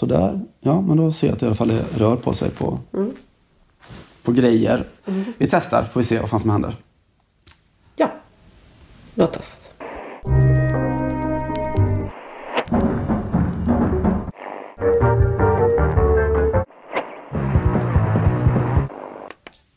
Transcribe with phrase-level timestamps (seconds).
[0.00, 0.40] sådär.
[0.60, 3.10] Ja, men då ser jag att det i alla fall rör på sig på, Mm.
[4.22, 4.84] på grejer.
[5.38, 6.76] Vi testar, får vi se vad fan som händer.
[7.96, 8.10] Ja,
[9.14, 9.56] låt oss.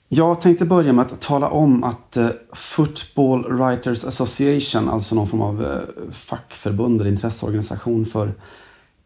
[0.10, 5.42] Jag tänkte börja med att tala om att eh, Football Writers Association, alltså någon form
[5.42, 8.34] av eh, fackförbund eller intresseorganisation för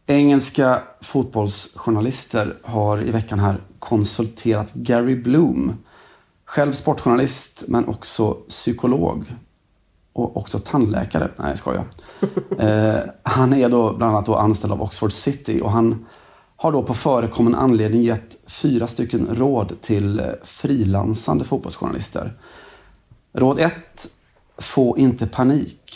[0.07, 5.73] engelska fotbollsjournalister, har i veckan här konsulterat Gary Bloom.
[6.45, 9.25] Själv sportjournalist, men också psykolog.
[10.13, 11.31] Och också tandläkare.
[11.35, 11.83] Nej, jag skojar.
[12.59, 16.05] Eh, han är då bland annat då anställd av Oxford City och han
[16.55, 22.33] har då på förekommen anledning gett fyra stycken råd till eh, frilansande fotbollsjournalister.
[23.33, 23.73] Råd 1.
[24.57, 25.93] Få inte panik.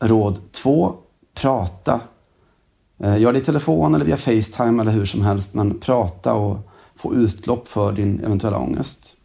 [0.00, 0.94] Råd 2.
[1.34, 2.00] Prata.
[2.98, 6.58] Eh, gör det i telefon eller via Facetime eller hur som helst, men prata och
[6.96, 9.16] få utlopp för din eventuella ångest.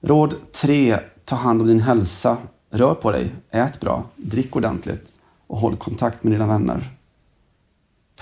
[0.00, 0.98] Råd 3.
[1.24, 2.36] Ta hand om din hälsa.
[2.70, 5.12] Rör på dig, ät bra, drick ordentligt
[5.46, 6.90] och håll kontakt med dina vänner.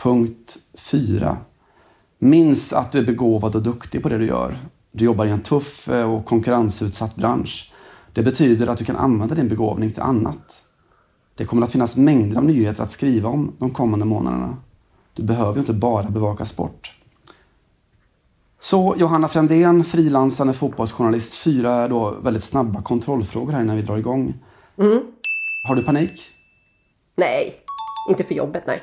[0.03, 1.37] Punkt 4.
[2.19, 4.59] Minns att du är begåvad och duktig på det du gör.
[4.93, 7.73] Du jobbar i en tuff och konkurrensutsatt bransch.
[8.13, 10.56] Det betyder att du kan använda din begåvning till annat.
[11.37, 14.57] Det kommer att finnas mängder av nyheter att skriva om de kommande månaderna.
[15.15, 16.93] Du behöver ju inte bara bevaka sport.
[18.59, 21.35] Så Johanna Frändén, frilansande fotbollsjournalist.
[21.35, 24.35] Fyra då väldigt snabba kontrollfrågor här innan vi drar igång.
[25.69, 26.23] Har du panik?
[27.17, 27.55] Nej,
[28.11, 28.83] inte för jobbet, nej.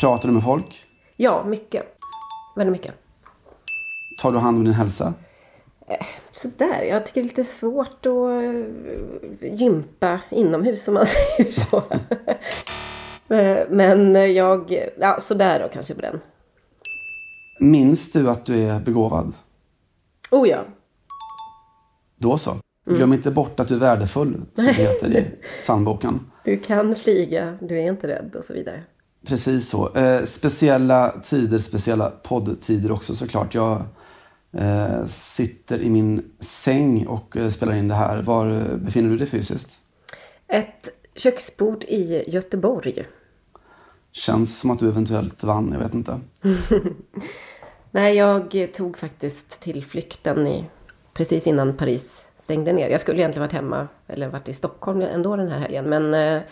[0.00, 0.84] Pratar du med folk?
[1.16, 1.96] Ja, mycket.
[2.56, 2.94] Väldigt mycket.
[4.22, 5.14] Tar du hand om din hälsa?
[6.32, 11.82] Sådär, jag tycker det är lite svårt att eh, gympa inomhus om man säger så.
[13.34, 16.20] Eh, Men jag, ja sådär då kanske på den.
[17.60, 19.32] Minns du att du är begåvad?
[20.30, 20.58] Oh ja,
[22.16, 22.56] Då så.
[22.86, 25.24] Glöm inte bort att du är värdefull, som det heter i
[25.56, 26.20] psalmboken.
[26.44, 28.82] du kan flyga, du är inte rädd och så vidare.
[29.26, 29.94] Precis så.
[29.96, 33.54] Eh, speciella tider, speciella poddtider också såklart.
[33.54, 33.82] Jag eh,
[35.06, 38.22] sitter i min säng och eh, spelar in det här.
[38.22, 39.78] Var eh, befinner du dig fysiskt?
[40.48, 43.04] Ett köksbord i Göteborg.
[44.12, 46.20] Känns som att du eventuellt vann, jag vet inte.
[47.90, 50.64] Nej, jag tog faktiskt tillflykten i,
[51.14, 52.88] precis innan Paris stängde ner.
[52.88, 55.84] Jag skulle egentligen varit hemma, eller varit i Stockholm ändå den här helgen.
[55.84, 56.42] Men eh,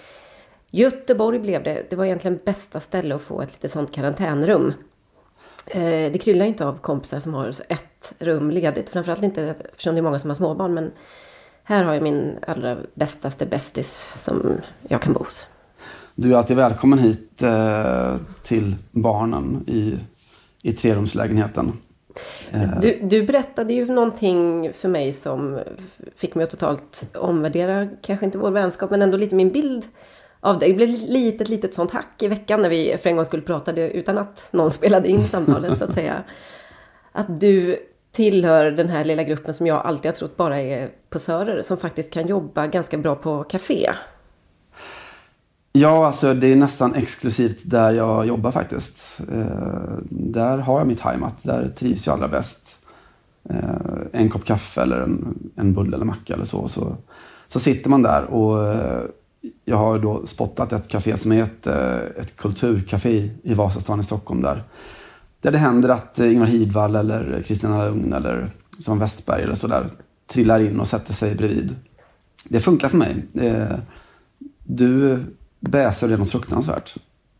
[0.70, 1.86] Göteborg blev det.
[1.90, 4.72] Det var egentligen bästa ställe att få ett litet sånt karantänrum.
[5.66, 7.62] Eh, det kryllar inte av kompisar som har så
[8.00, 8.90] ett rum ledigt.
[8.90, 10.74] Framförallt inte eftersom det är många som har småbarn.
[10.74, 10.90] Men
[11.64, 15.46] här har jag min allra bästaste bästis som jag kan bo hos.
[16.14, 19.98] Du är alltid välkommen hit eh, till barnen i,
[20.62, 21.72] i trerumslägenheten.
[22.50, 25.60] Eh, Du, du berättade ju någonting för mig som
[26.16, 29.84] fick mig att totalt omvärdera, kanske inte vår vänskap, men ändå lite min bild
[30.40, 30.68] av dig.
[30.68, 33.42] Det blev lite, ett litet sånt hack i veckan när vi för en gång skulle
[33.42, 36.22] prata det utan att någon spelade in samtalet så att säga.
[37.12, 37.76] Att du
[38.12, 42.10] tillhör den här lilla gruppen som jag alltid har trott bara är posörer som faktiskt
[42.10, 43.90] kan jobba ganska bra på café.
[45.72, 49.20] Ja, alltså det är nästan exklusivt där jag jobbar faktiskt.
[49.32, 51.34] Eh, där har jag mitt heimat.
[51.42, 52.78] Där trivs jag allra bäst.
[53.50, 56.96] Eh, en kopp kaffe eller en, en bulle eller macka eller så, så.
[57.48, 59.02] Så sitter man där och eh,
[59.64, 64.02] jag har då spottat ett café som är ett, eh, ett kulturcafé i Vasastan i
[64.02, 64.62] Stockholm där.
[65.40, 69.90] Där det händer att eh, Ingvar Hidvall eller Kristina Lugn eller som Westberg eller sådär
[70.26, 71.76] trillar in och sätter sig bredvid.
[72.44, 73.26] Det funkar för mig.
[73.34, 73.76] Eh,
[74.64, 75.18] du
[75.60, 76.94] bäser det något fruktansvärt.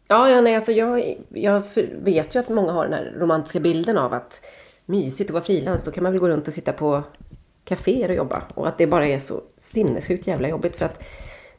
[0.09, 1.63] Ja, ja nej, alltså jag, jag
[2.03, 4.43] vet ju att många har den här romantiska bilden av att
[4.87, 7.03] mysigt att vara frilans, då kan man väl gå runt och sitta på
[7.65, 8.43] kaféer och jobba.
[8.55, 11.05] Och att det bara är så sinnessjukt jävla jobbigt för att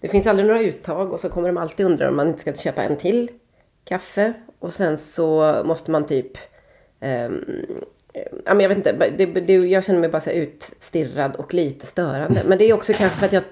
[0.02, 2.54] det finns aldrig några uttag och så kommer de alltid undra om man inte ska
[2.54, 3.30] köpa en till
[3.84, 4.34] kaffe.
[4.62, 6.38] Och sen så måste man typ
[8.46, 11.86] Ja, men jag vet inte, det, det, jag känner mig bara så utstirrad och lite
[11.86, 12.42] störande.
[12.48, 13.44] Men det är också kanske för att jag,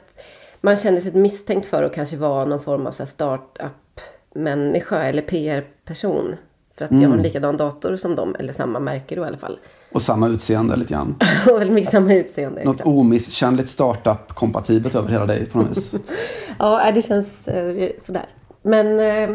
[0.61, 6.35] man känner sig misstänkt för att kanske vara någon form av startup-människa eller PR-person.
[6.77, 9.37] För att jag har en likadan dator som dem, eller samma märke då i alla
[9.37, 9.59] fall.
[9.91, 11.15] Och samma utseende lite grann.
[11.49, 12.63] Och väldigt mycket samma utseende.
[12.63, 12.87] Något exakt.
[12.87, 15.93] omisskännligt startup-kompatibelt över hela dig på något vis.
[16.59, 18.25] Ja, det känns eh, sådär.
[18.61, 19.29] Men eh,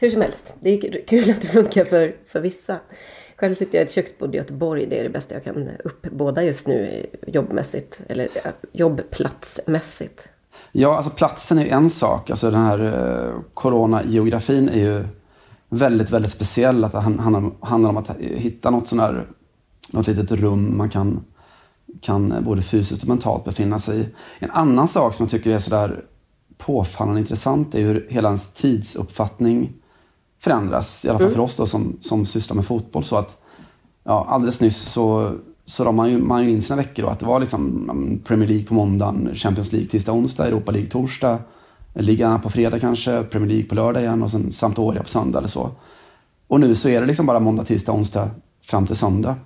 [0.00, 2.78] hur som helst, det är kul att det funkar för, för vissa.
[3.36, 4.86] Själv sitter jag i ett köksbord i Göteborg.
[4.86, 8.00] Det är det bästa jag kan uppbåda just nu eh, jobbmässigt.
[8.08, 10.28] Eller eh, jobbplatsmässigt.
[10.72, 12.30] Ja, alltså platsen är ju en sak.
[12.30, 15.04] Alltså den här eh, coronageografin är ju
[15.68, 16.84] väldigt, väldigt speciell.
[16.84, 19.26] Att det handlar, handlar om att hitta något sån här,
[19.92, 21.24] något litet rum man kan,
[22.00, 24.06] kan både fysiskt och mentalt befinna sig i.
[24.38, 26.04] En annan sak som jag tycker är sådär
[26.58, 29.72] påfallande intressant är hur hela ens tidsuppfattning
[30.40, 31.04] förändras.
[31.04, 31.36] I alla fall mm.
[31.36, 33.04] för oss då, som, som sysslar med fotboll.
[33.04, 33.38] Så att,
[34.04, 35.32] ja, alldeles nyss så,
[35.64, 37.02] så la man ju, man ju in sina veckor.
[37.02, 40.90] Då, att det var liksom Premier League på måndagen, Champions League tisdag, onsdag, Europa League
[40.90, 41.38] torsdag,
[41.94, 45.48] Ligan på fredag kanske, Premier League på lördag igen och sen Sampdoria på söndag eller
[45.48, 45.70] så.
[46.46, 48.30] Och nu så är det liksom bara måndag, tisdag, onsdag
[48.62, 49.36] fram till söndag.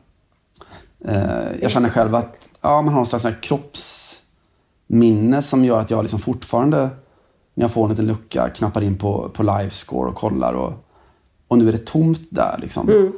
[1.04, 6.02] Eh, jag känner själv att ja, man har någon slags kroppsminne som gör att jag
[6.02, 6.90] liksom fortfarande
[7.54, 10.72] när jag får en liten lucka knappar in på, på livescore och kollar och,
[11.48, 12.58] och nu är det tomt där.
[12.62, 12.88] Liksom.
[12.88, 13.12] Mm.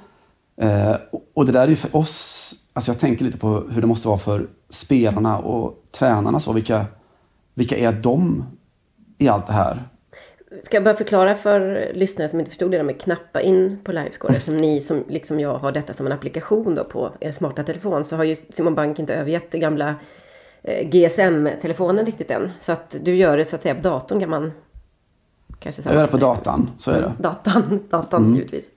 [0.57, 3.81] Eh, och, och det där är ju för oss, alltså jag tänker lite på hur
[3.81, 6.41] det måste vara för spelarna och tränarna.
[6.41, 6.87] Så vilka,
[7.55, 8.45] vilka är de
[9.19, 9.89] i allt det här?
[10.63, 13.93] Ska jag bara förklara för lyssnare som inte förstod det där med knappa in på
[13.93, 14.35] Livescore.
[14.35, 18.05] Eftersom ni som liksom jag har detta som en applikation då på er smarta telefon
[18.05, 19.95] så har ju Simon Bank inte övergett det gamla
[20.65, 22.53] GSM-telefonen riktigt än.
[22.61, 24.53] Så att du gör det så att säga på datorn kan man
[25.59, 25.95] kanske säga.
[25.95, 27.13] Jag gör det på datan, så är det.
[27.19, 28.37] Datan, datan mm.
[28.37, 28.73] givetvis.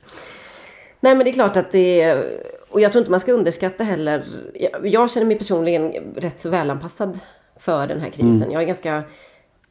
[1.00, 2.26] Nej men det är klart att det är,
[2.70, 4.26] och jag tror inte man ska underskatta heller.
[4.54, 7.20] Jag, jag känner mig personligen rätt så välanpassad
[7.56, 8.42] för den här krisen.
[8.42, 8.52] Mm.
[8.52, 9.04] Jag är ganska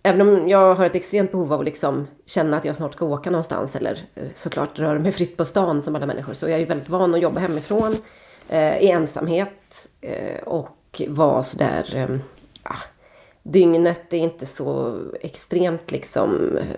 [0.07, 3.05] Även om jag har ett extremt behov av att liksom känna att jag snart ska
[3.05, 6.61] åka någonstans eller eh, såklart röra mig fritt på stan som alla människor så jag
[6.61, 7.97] är väldigt van att jobba hemifrån
[8.49, 10.69] eh, i ensamhet eh, och
[11.09, 12.19] vara sådär eh,
[12.63, 12.83] ah,
[13.43, 16.77] dygnet är inte så extremt liksom eh,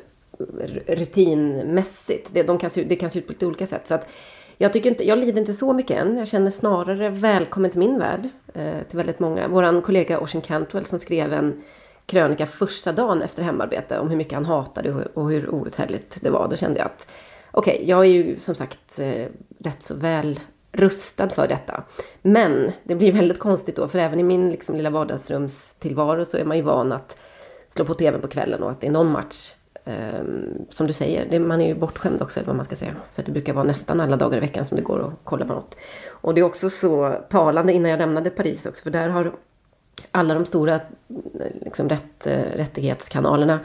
[0.86, 2.30] rutinmässigt.
[2.34, 3.86] Det, de kan se, det kan se ut på lite olika sätt.
[3.86, 4.08] Så att
[4.56, 6.18] jag, tycker inte, jag lider inte så mycket än.
[6.18, 8.28] Jag känner snarare välkommen till min värld.
[8.54, 9.48] Eh, till väldigt många.
[9.48, 11.62] Vår kollega Ocean Cantwell som skrev en
[12.06, 16.48] krönika första dagen efter hemarbete om hur mycket han hatade och hur outhärdligt det var.
[16.48, 17.06] Då kände jag att
[17.50, 19.26] okej, okay, jag är ju som sagt eh,
[19.58, 20.40] rätt så väl
[20.78, 21.82] rustad för detta.
[22.22, 26.44] Men det blir väldigt konstigt då, för även i min liksom, lilla vardagsrumstillvaro så är
[26.44, 27.20] man ju van att
[27.70, 29.52] slå på tvn på kvällen och att det är någon match.
[29.84, 32.94] Um, som du säger, det, man är ju bortskämd också, eller vad man ska säga.
[33.14, 35.46] För att det brukar vara nästan alla dagar i veckan som det går att kolla
[35.46, 35.76] på något.
[36.08, 39.32] Och det är också så talande innan jag lämnade Paris också, för där har
[40.10, 40.80] alla de stora
[41.60, 43.60] liksom, rätt, eh, rättighetskanalerna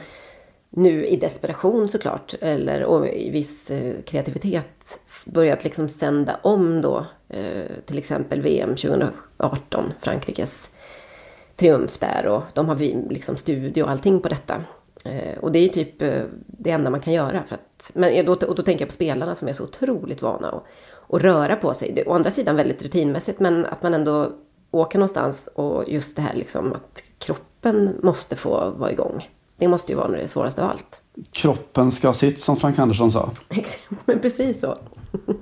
[0.75, 7.05] nu i desperation såklart, eller och i viss eh, kreativitet börjat liksom sända om då
[7.29, 10.69] eh, till exempel VM 2018, Frankrikes
[11.55, 14.63] triumf där och de har vi liksom studio och allting på detta.
[15.05, 15.99] Eh, och det är typ
[16.47, 17.43] det enda man kan göra.
[17.43, 20.47] För att, men då, och då tänker jag på spelarna som är så otroligt vana
[20.47, 20.63] att,
[21.09, 21.91] att röra på sig.
[21.95, 24.29] Det, å andra sidan väldigt rutinmässigt men att man ändå
[24.71, 29.29] åker någonstans och just det här liksom att kroppen måste få vara igång.
[29.57, 31.01] Det måste ju vara det svåraste av allt.
[31.31, 33.29] Kroppen ska ha sitt som Frank Andersson sa.
[34.05, 34.71] men precis så.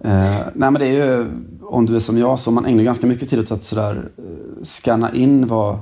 [0.04, 1.32] eh, nej men det är ju,
[1.62, 4.64] om du är som jag, så man ägnar ganska mycket tid åt att sådär eh,
[4.64, 5.80] scanna in vad,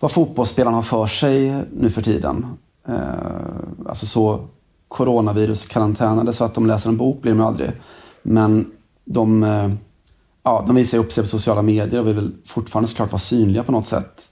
[0.00, 2.46] vad fotbollsspelarna har för sig nu för tiden.
[2.88, 4.48] Eh, alltså så
[4.88, 7.72] coronaviruskarantänade så att de läser en bok blir de aldrig.
[8.22, 8.72] Men
[9.04, 9.70] de eh,
[10.42, 13.72] ja, de visar upp sig på sociala medier och vill fortfarande såklart vara synliga på
[13.72, 14.25] något sätt.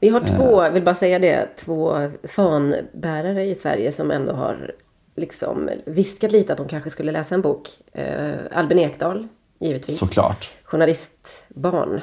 [0.00, 0.72] Vi har två, eh.
[0.72, 4.74] vill bara säga det, två fanbärare i Sverige som ändå har
[5.16, 7.68] liksom viskat lite att de kanske skulle läsa en bok.
[7.92, 9.28] Eh, Albin Ekdal,
[9.58, 9.98] givetvis.
[9.98, 10.50] Såklart.
[10.64, 12.00] Journalistbarn.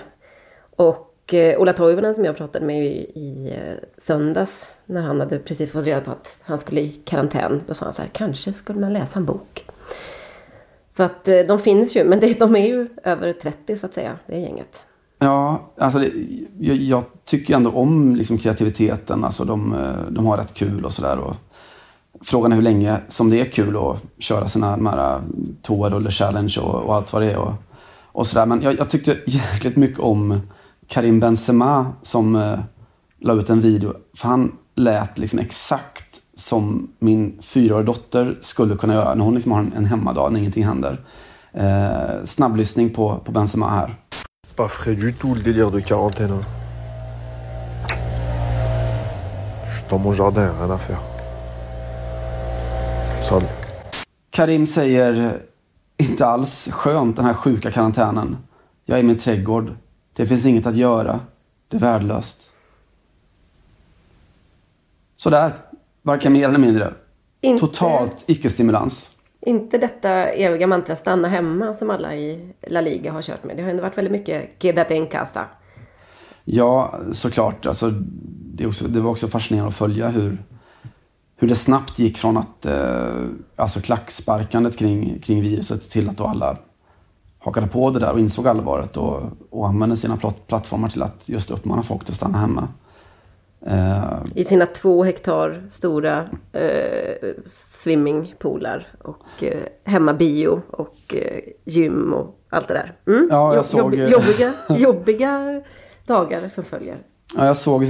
[0.76, 5.40] Och eh, Ola Toivonen som jag pratade med i, i eh, söndags när han hade
[5.40, 7.64] precis fått reda på att han skulle i karantän.
[7.68, 9.66] Då sa han så här, kanske skulle man läsa en bok.
[10.90, 13.94] Så att eh, de finns ju, men det, de är ju över 30 så att
[13.94, 14.84] säga, det är gänget.
[15.20, 16.12] Ja, alltså det,
[16.60, 19.24] jag, jag, tycker ändå om liksom kreativiteten.
[19.24, 21.36] Alltså de, eh, de har rätt kul och sådär.
[22.22, 25.22] Frågan är hur länge som det är kul att köra sina de här
[25.62, 27.38] toarulle challenge och, och, allt vad det är.
[27.38, 27.54] Och,
[28.04, 28.46] och sådär.
[28.46, 30.40] Men jag, jag, tyckte jäkligt mycket om
[30.88, 32.60] Karim Benzema som eh,
[33.20, 33.94] la ut en video.
[34.18, 39.52] För han lät liksom exakt som min fyraåriga dotter skulle kunna göra när hon liksom
[39.52, 41.02] har en hemmadag när ingenting händer.
[41.54, 43.96] Eh, snabblyssning på, på Benzema här.
[44.58, 46.32] Pas frais du tout le délire de quarantaine.
[46.32, 46.42] Hein.
[49.68, 51.02] Je suis dans mon jardin, rien à faire.
[53.20, 53.46] Sale.
[54.32, 55.42] Karim säger
[55.98, 58.38] inte alls skönt den här sjuka karantänen.
[58.86, 59.76] Jag är i min trädgård.
[60.14, 61.20] Det finns inget att göra.
[61.68, 62.52] Det är värdelöst.
[65.16, 65.54] Sådär.
[66.02, 66.94] Varken mer eller mindre.
[67.42, 69.12] Inte, Totalt icke-stimulans.
[69.48, 73.58] Inte detta eviga mantra stanna hemma som alla i La Liga har kört med.
[73.58, 75.46] Det har ändå varit väldigt mycket quédate en casa.
[76.46, 77.66] Ja, såklart.
[77.66, 77.90] Alltså,
[78.54, 80.44] det, också, det var också fascinerande att följa hur,
[81.36, 83.26] hur det snabbt gick från att, eh,
[83.56, 86.58] alltså klacksparkandet kring, kring viruset till att då alla
[87.40, 91.52] hakade på det där och insåg allvaret och, och använde sina plattformar till att just
[91.52, 92.68] uppmana folk att stanna hemma.
[93.66, 101.16] Eh, I sina två hektar stora eh, swimmingpoolar och eh, hemmabio och
[101.66, 103.14] gym och allt det där.
[103.14, 103.28] Mm?
[103.32, 103.96] Ja, jag såg...
[103.96, 105.62] Jobb, jobbiga, jobbiga
[106.06, 106.98] dagar som följer.
[107.36, 107.88] Ja, jag såg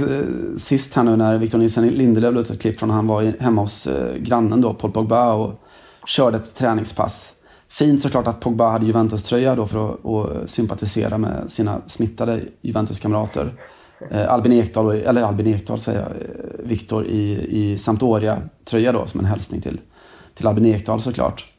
[0.56, 3.32] sist här nu när Victor Nilsson Lindelöf la ut ett klipp från när han var
[3.40, 5.52] hemma hos grannen då, Paul Pogba och
[6.06, 7.34] körde ett träningspass.
[7.68, 13.52] Fint såklart att Pogba hade Juventus-tröja då för att, att sympatisera med sina smittade Juventus-kamrater.
[14.10, 19.20] Eh, Albin Ekdal, eller Albin Ekdal säger jag, eh, Viktor i, i Sampdoria-tröja då som
[19.20, 19.80] en hälsning till,
[20.34, 21.52] till Albin Ekdal såklart.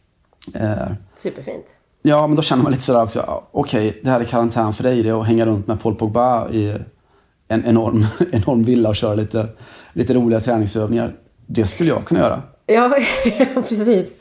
[0.55, 1.65] Eh, Superfint.
[2.01, 4.83] Ja, men då känner man lite sådär också, okej, okay, det här är karantän för
[4.83, 6.75] dig det att hänga runt med Paul Pogba i
[7.47, 9.47] en enorm, enorm villa och köra lite,
[9.93, 11.15] lite roliga träningsövningar.
[11.45, 12.41] Det skulle jag kunna göra.
[12.65, 12.99] Ja,
[13.55, 14.13] precis.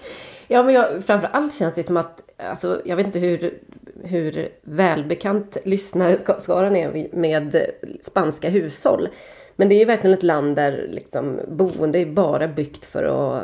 [0.49, 2.21] Ja, men jag, framför allt känns det som att,
[2.51, 3.59] alltså, jag vet inte hur,
[4.05, 7.67] hur välbekant lyssnarskaran är med
[8.01, 9.09] spanska hushåll.
[9.57, 13.43] Men det är ju verkligen ett land där liksom, boende är bara byggt för att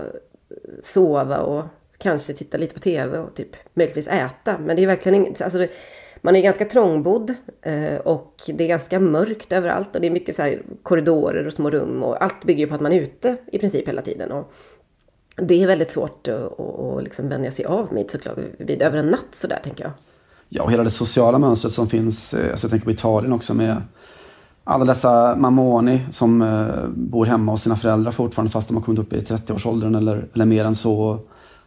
[0.82, 1.64] sova och
[1.98, 4.58] kanske titta lite på TV och typ möjligtvis äta.
[4.58, 5.68] Men det är verkligen inget, alltså det,
[6.20, 10.36] man är ganska trångbodd eh, och det är ganska mörkt överallt och det är mycket
[10.36, 13.58] så här korridorer och små rum och allt bygger på att man är ute i
[13.58, 14.32] princip hela tiden.
[14.32, 14.52] Och
[15.36, 19.06] det är väldigt svårt att, att liksom vänja sig av med såklart vid över en
[19.06, 19.92] natt sådär tänker jag.
[20.56, 23.54] Ja, och hela det sociala mönstret som finns, eh, alltså jag tänker på Italien också
[23.54, 23.82] med
[24.64, 29.00] alla dessa mamoni som eh, bor hemma hos sina föräldrar fortfarande fast de har kommit
[29.00, 31.18] upp i 30-årsåldern eller, eller mer än så.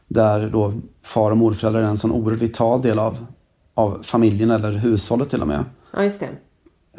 [0.08, 3.26] Där då far och morföräldrar är en sån oerhört vital del av,
[3.74, 5.66] av familjen eller hushållet till och med.
[5.94, 6.30] Ja, just det.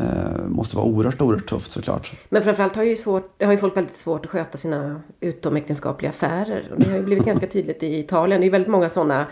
[0.02, 2.12] Eh, måste vara oerhört, oerhört tufft såklart.
[2.28, 6.72] Men framförallt har ju, svårt, har ju folk väldigt svårt att sköta sina utomäktenskapliga affärer.
[6.72, 8.40] Och det har ju blivit ganska tydligt i Italien.
[8.40, 9.26] Det är väldigt många sådana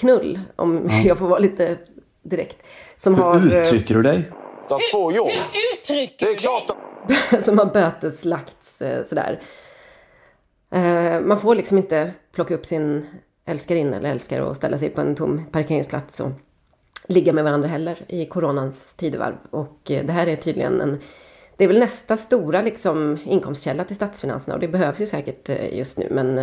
[0.00, 1.02] bilknull, om ja.
[1.02, 1.78] jag får vara lite
[2.22, 2.66] direkt.
[2.96, 4.30] Som Hur har, uttrycker du dig?
[4.70, 5.28] Att få jobb.
[5.28, 6.70] Hur uttrycker det är klart.
[7.40, 9.42] som har böteslagts eh, sådär.
[10.70, 13.06] Eh, man får liksom inte plocka upp sin
[13.46, 16.30] älskarinna eller älskare och ställa sig på en tom parkeringsplats och
[17.08, 19.36] ligga med varandra heller i coronans tidevarv.
[19.50, 21.00] Och eh, det här är tydligen en
[21.56, 25.78] det är väl nästa stora liksom, inkomstkälla till statsfinanserna och det behövs ju säkert eh,
[25.78, 26.08] just nu.
[26.10, 26.38] Men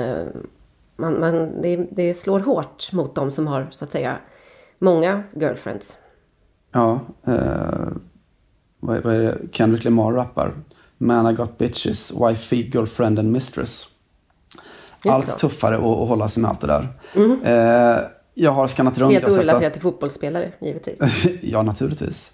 [0.98, 4.18] man, man, det, det, slår hårt mot de som har så att säga
[4.80, 5.98] många girlfriends.
[6.72, 7.88] Ja, eh,
[8.80, 10.54] vad, vad är det Kendrick Lamar rappar?
[10.98, 13.88] Man I got bitches, wife, girlfriend and mistress
[15.06, 16.88] allt tuffare att, att hålla sig med allt det där.
[17.16, 17.44] Mm.
[17.44, 18.02] Eh,
[18.34, 19.14] jag har skannat runt.
[19.14, 21.28] Helt orelaterat till fotbollsspelare, givetvis.
[21.42, 22.34] ja, naturligtvis.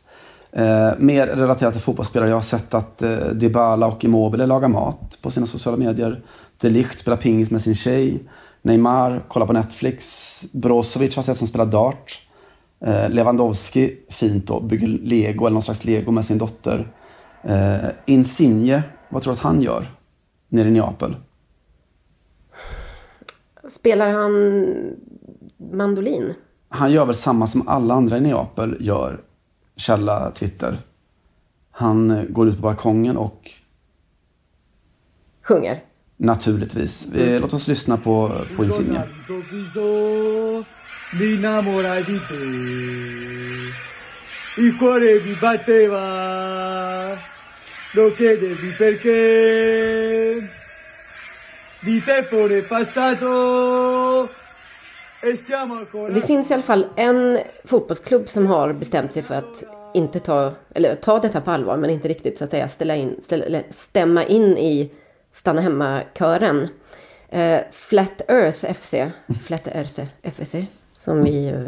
[0.51, 2.29] Eh, mer relaterat till fotbollsspelare.
[2.29, 6.21] Jag har sett att eh, Dybala och Immobile lagar mat på sina sociala medier.
[6.57, 8.19] De Ligt spelar pingis med sin tjej.
[8.63, 10.45] Neymar kollar på Netflix.
[10.51, 12.27] Brozovic har sett som spelar dart.
[12.79, 16.91] Eh, Lewandowski, fint då, bygger lego eller någon slags lego med sin dotter.
[17.41, 19.85] Eh, Insigne, vad tror du att han gör
[20.49, 21.15] nere i Neapel?
[23.67, 24.75] Spelar han
[25.57, 26.33] mandolin?
[26.69, 29.21] Han gör väl samma som alla andra i Neapel gör.
[29.75, 30.77] Källa Twitter.
[31.71, 33.51] Han eh, går ut på balkongen och...
[35.41, 35.83] Sjunger?
[36.23, 37.07] Naturligtvis.
[37.13, 37.41] Mm.
[37.41, 39.01] Låt oss lyssna på, på Insigne.
[44.57, 47.17] Il cuore mi batteva,
[47.95, 49.23] lo chiedevi perché
[56.13, 59.63] det finns i alla fall en fotbollsklubb som har bestämt sig för att
[59.93, 63.15] inte ta, eller ta detta på allvar men inte riktigt så att säga ställa in,
[63.21, 64.91] ställa, stämma in i
[65.33, 66.67] stanna hemma-kören.
[67.29, 68.93] Eh, Flat Earth FC,
[69.41, 70.55] Flat Earth FC,
[70.97, 71.63] som vi, eh,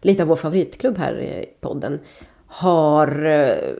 [0.00, 2.00] lite av vår favoritklubb här i podden,
[2.46, 3.74] har eh,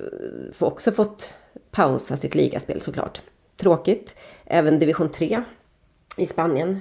[0.58, 1.38] också fått
[1.70, 3.22] pausa sitt ligaspel såklart.
[3.56, 4.16] Tråkigt.
[4.44, 5.42] Även division 3
[6.16, 6.80] i Spanien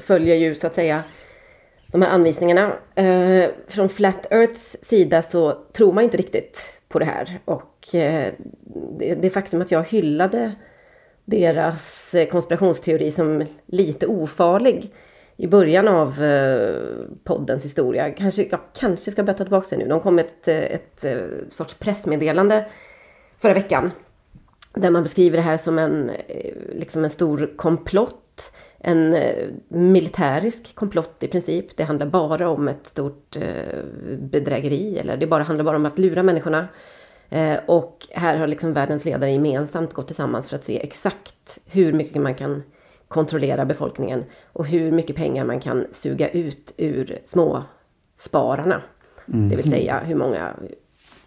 [0.00, 1.02] följer ju så att säga
[1.92, 2.72] de här anvisningarna.
[2.94, 7.40] Eh, från Flat Earths sida så tror man inte riktigt på det här.
[7.44, 8.32] Och eh,
[8.98, 10.52] det, det faktum att jag hyllade
[11.26, 14.94] deras eh, konspirationsteori som lite ofarlig
[15.36, 16.76] i början av eh,
[17.24, 18.10] poddens historia.
[18.10, 19.88] Kanske, jag kanske ska börja ta tillbaka det nu.
[19.88, 22.66] De kom med ett, eh, ett, ett sorts pressmeddelande
[23.38, 23.90] förra veckan.
[24.74, 26.10] Där man beskriver det här som en,
[26.72, 29.16] liksom en stor komplott en
[29.68, 31.76] militärisk komplott i princip.
[31.76, 33.36] Det handlar bara om ett stort
[34.18, 36.68] bedrägeri eller det bara handlar bara om att lura människorna.
[37.30, 41.92] Eh, och här har liksom världens ledare gemensamt gått tillsammans för att se exakt hur
[41.92, 42.62] mycket man kan
[43.08, 48.82] kontrollera befolkningen och hur mycket pengar man kan suga ut ur småspararna.
[49.32, 49.48] Mm.
[49.48, 50.54] Det vill säga hur många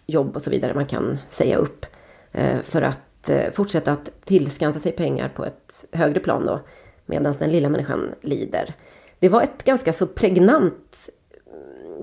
[0.06, 1.86] jobb och så vidare man kan säga upp
[2.32, 6.60] eh, för att eh, fortsätta att tillskansa sig pengar på ett högre plan då
[7.06, 8.74] medan den lilla människan lider.
[9.18, 11.10] Det var ett ganska så pregnant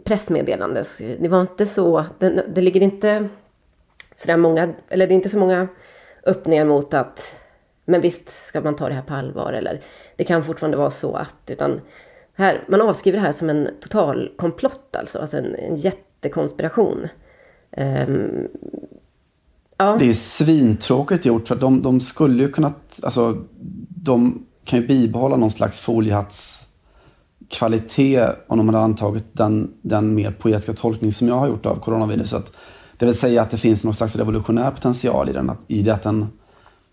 [0.04, 0.84] pressmeddelande.
[1.20, 3.30] Det var inte så, det, det ligger inte
[4.20, 5.68] sådär många, eller det är inte så många
[6.26, 7.36] öppningar mot att
[7.86, 9.82] men visst ska man ta det här på allvar eller
[10.16, 11.82] det kan fortfarande vara så att utan
[12.34, 17.08] här, man avskriver det här som en total komplott alltså, alltså en, en jättekonspiration.
[17.78, 18.48] Um,
[19.78, 19.96] ja.
[20.00, 23.38] Det är svintråkigt gjort för de, de skulle ju kunna, alltså
[23.90, 30.74] de kan ju bibehålla någon slags foliehattskvalitet om de hade antagit den, den mer poetiska
[30.74, 32.52] tolkning som jag har gjort av coronaviruset.
[32.98, 36.04] Det vill säga att det finns någon slags revolutionär potential i den, i det att
[36.04, 36.28] den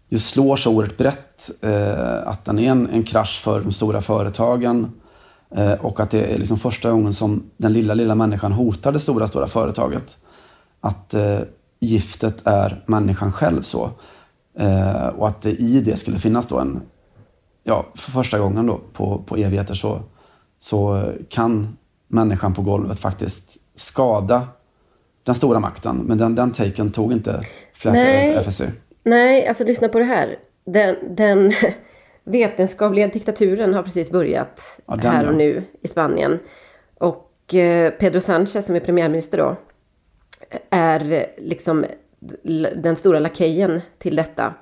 [0.09, 1.51] just slår så oerhört brett.
[1.61, 4.93] Eh, att den är en, en krasch för de stora företagen
[5.51, 9.01] eh, och att det är liksom första gången som den lilla, lilla människan hotar det
[9.01, 10.17] stora, stora företaget.
[10.81, 11.41] Att eh,
[11.81, 13.91] giftet är människan själv så.
[14.59, 16.81] Eh, och att det i det skulle finnas då en,
[17.63, 20.01] ja, för första gången då på, på evigheter så,
[20.59, 21.77] så kan
[22.09, 24.49] människan på golvet faktiskt skada
[25.25, 25.97] den stora makten.
[25.97, 27.41] Men den, den taken tog inte
[27.75, 28.63] Flätor FSC.
[29.03, 30.37] Nej, alltså lyssna på det här.
[30.65, 31.53] Den, den
[32.25, 36.39] vetenskapliga diktaturen har precis börjat ja, här och nu i Spanien.
[36.99, 39.57] Och eh, Pedro Sánchez som är premiärminister då
[40.71, 41.85] är liksom
[42.77, 44.55] den stora lakejen till detta.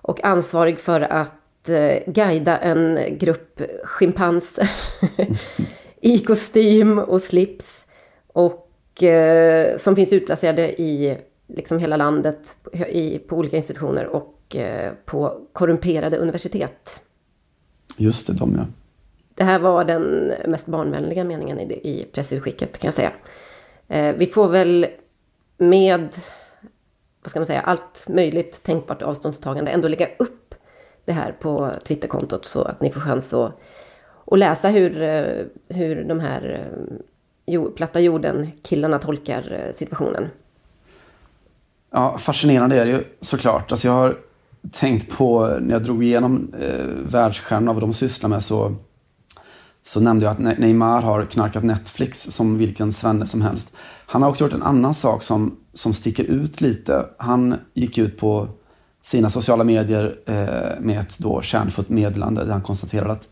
[0.00, 4.70] Och ansvarig för att eh, guida en grupp schimpanser
[6.00, 7.86] i kostym och slips.
[8.32, 8.67] Och
[9.76, 12.56] som finns utplacerade i liksom hela landet
[12.88, 17.00] i, på olika institutioner och eh, på korrumperade universitet.
[17.96, 18.66] Just det, de ja.
[19.34, 23.12] Det här var den mest barnvänliga meningen i, i pressutskicket kan jag säga.
[23.88, 24.86] Eh, vi får väl
[25.58, 26.08] med,
[27.22, 30.54] vad ska man säga, allt möjligt tänkbart avståndstagande ändå lägga upp
[31.04, 33.60] det här på Twitterkontot så att ni får chans att,
[34.26, 36.70] att läsa hur, eh, hur de här
[37.76, 40.28] platta jorden-killarna tolkar eh, situationen.
[41.90, 43.72] Ja, fascinerande är det ju såklart.
[43.72, 44.16] Alltså jag har
[44.72, 48.74] tänkt på, när jag drog igenom eh, världsstjärnorna, vad de sysslar med, så,
[49.82, 53.76] så nämnde jag att Neymar har knarkat Netflix som vilken svenne som helst.
[54.06, 57.06] Han har också gjort en annan sak som, som sticker ut lite.
[57.18, 58.48] Han gick ut på
[59.00, 63.28] sina sociala medier eh, med ett då kärnfullt meddelande där han konstaterade att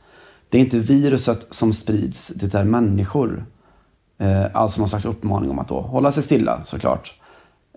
[0.49, 3.47] det är inte viruset som sprids, det är människor.
[4.19, 7.21] Eh, alltså någon slags uppmaning om att då hålla sig stilla såklart.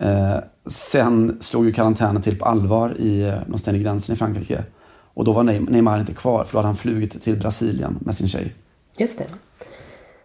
[0.01, 4.63] Eh, sen slog ju karantänen till på allvar i eh, någonstans i gränsen i Frankrike.
[5.13, 8.27] Och då var Neymar inte kvar för då hade han flugit till Brasilien med sin
[8.27, 8.55] tjej.
[8.97, 9.25] Just det.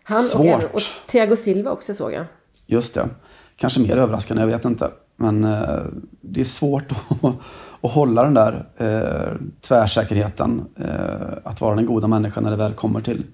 [0.03, 0.65] Han Svårt.
[0.65, 2.25] Och, och Thiago Silva också såg jag.
[2.67, 3.09] Just det.
[3.57, 4.91] Kanske mer överraskande, jag vet inte.
[5.17, 5.81] Men eh,
[6.21, 7.35] det är svårt att,
[7.81, 10.65] att hålla den där eh, tvärsäkerheten.
[10.77, 13.25] Eh, att vara den goda människan när det väl kommer till,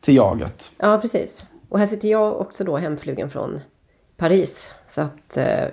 [0.00, 0.70] till jaget.
[0.78, 1.46] Ja, precis.
[1.68, 3.60] Och här sitter jag också då hemflugen från
[4.16, 4.74] Paris.
[4.88, 5.64] Så att eh,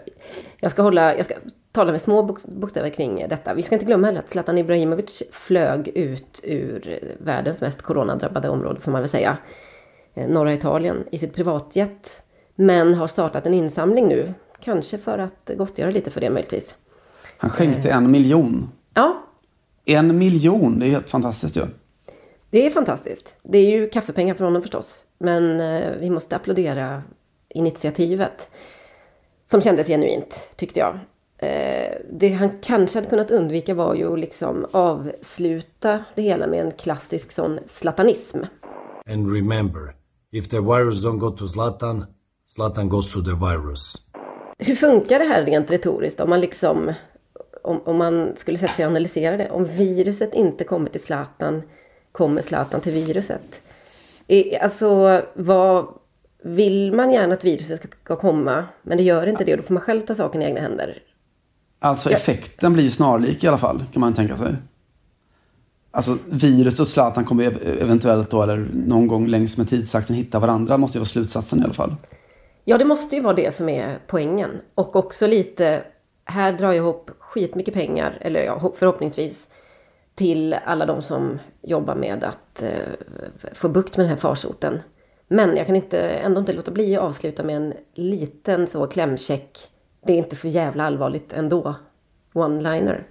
[0.60, 1.36] jag ska hålla, jag ska
[1.72, 3.54] tala med små bokstäver kring detta.
[3.54, 8.82] Vi ska inte glömma heller att Zlatan Ibrahimovic flög ut ur världens mest coronadrabbade område
[8.82, 9.38] får man väl säga.
[10.14, 12.24] Eh, norra Italien i sitt privatjet.
[12.56, 14.34] Men har startat en insamling nu.
[14.60, 16.76] Kanske för att gottgöra lite för det möjligtvis.
[17.38, 18.70] Han skänkte en miljon.
[18.94, 19.24] Ja.
[19.86, 21.62] En miljon, det är helt fantastiskt ju.
[22.56, 23.36] Det är fantastiskt.
[23.44, 25.06] Det är ju kaffepengar för honom förstås.
[25.18, 27.04] Men eh, vi måste applådera
[27.50, 28.50] initiativet.
[29.46, 31.00] Som kändes genuint, tyckte jag.
[31.38, 36.66] Eh, det han kanske hade kunnat undvika var ju att liksom avsluta det hela med
[36.66, 38.38] en klassisk sån slatanism.
[39.10, 39.96] And remember,
[40.32, 42.06] if the virus don't go to Zlatan,
[42.48, 43.94] Zlatan goes to the virus.
[44.60, 46.94] Hur funkar det här rent retoriskt om man liksom
[47.64, 49.50] om, om man skulle sätta sig och analysera det.
[49.50, 51.62] Om viruset inte kommer till Zlatan,
[52.16, 53.62] kommer Zlatan till viruset?
[54.62, 55.88] Alltså, vad,
[56.44, 59.74] vill man gärna att viruset ska komma, men det gör inte det och då får
[59.74, 60.98] man själv ta saken i egna händer.
[61.80, 64.56] Alltså effekten blir snarlik i alla fall, kan man tänka sig.
[65.92, 70.78] Alltså viruset och Zlatan kommer eventuellt då, eller någon gång längs med tidsaxeln hitta varandra,
[70.78, 71.96] måste ju vara slutsatsen i alla fall.
[72.66, 74.52] Ja, det måste ju vara det som är poängen.
[74.76, 75.82] Och också lite,
[76.26, 79.48] här drar jag ihop skitmycket pengar, eller ja, förhoppningsvis,
[80.16, 82.70] till alla de som jobbar med att eh,
[83.54, 84.82] få bukt med den här farsoten.
[85.28, 89.58] Men jag kan inte, ändå inte låta bli att avsluta med en liten så klämkäck
[90.06, 91.76] det är inte så jävla allvarligt ändå.
[92.34, 93.04] One-liner.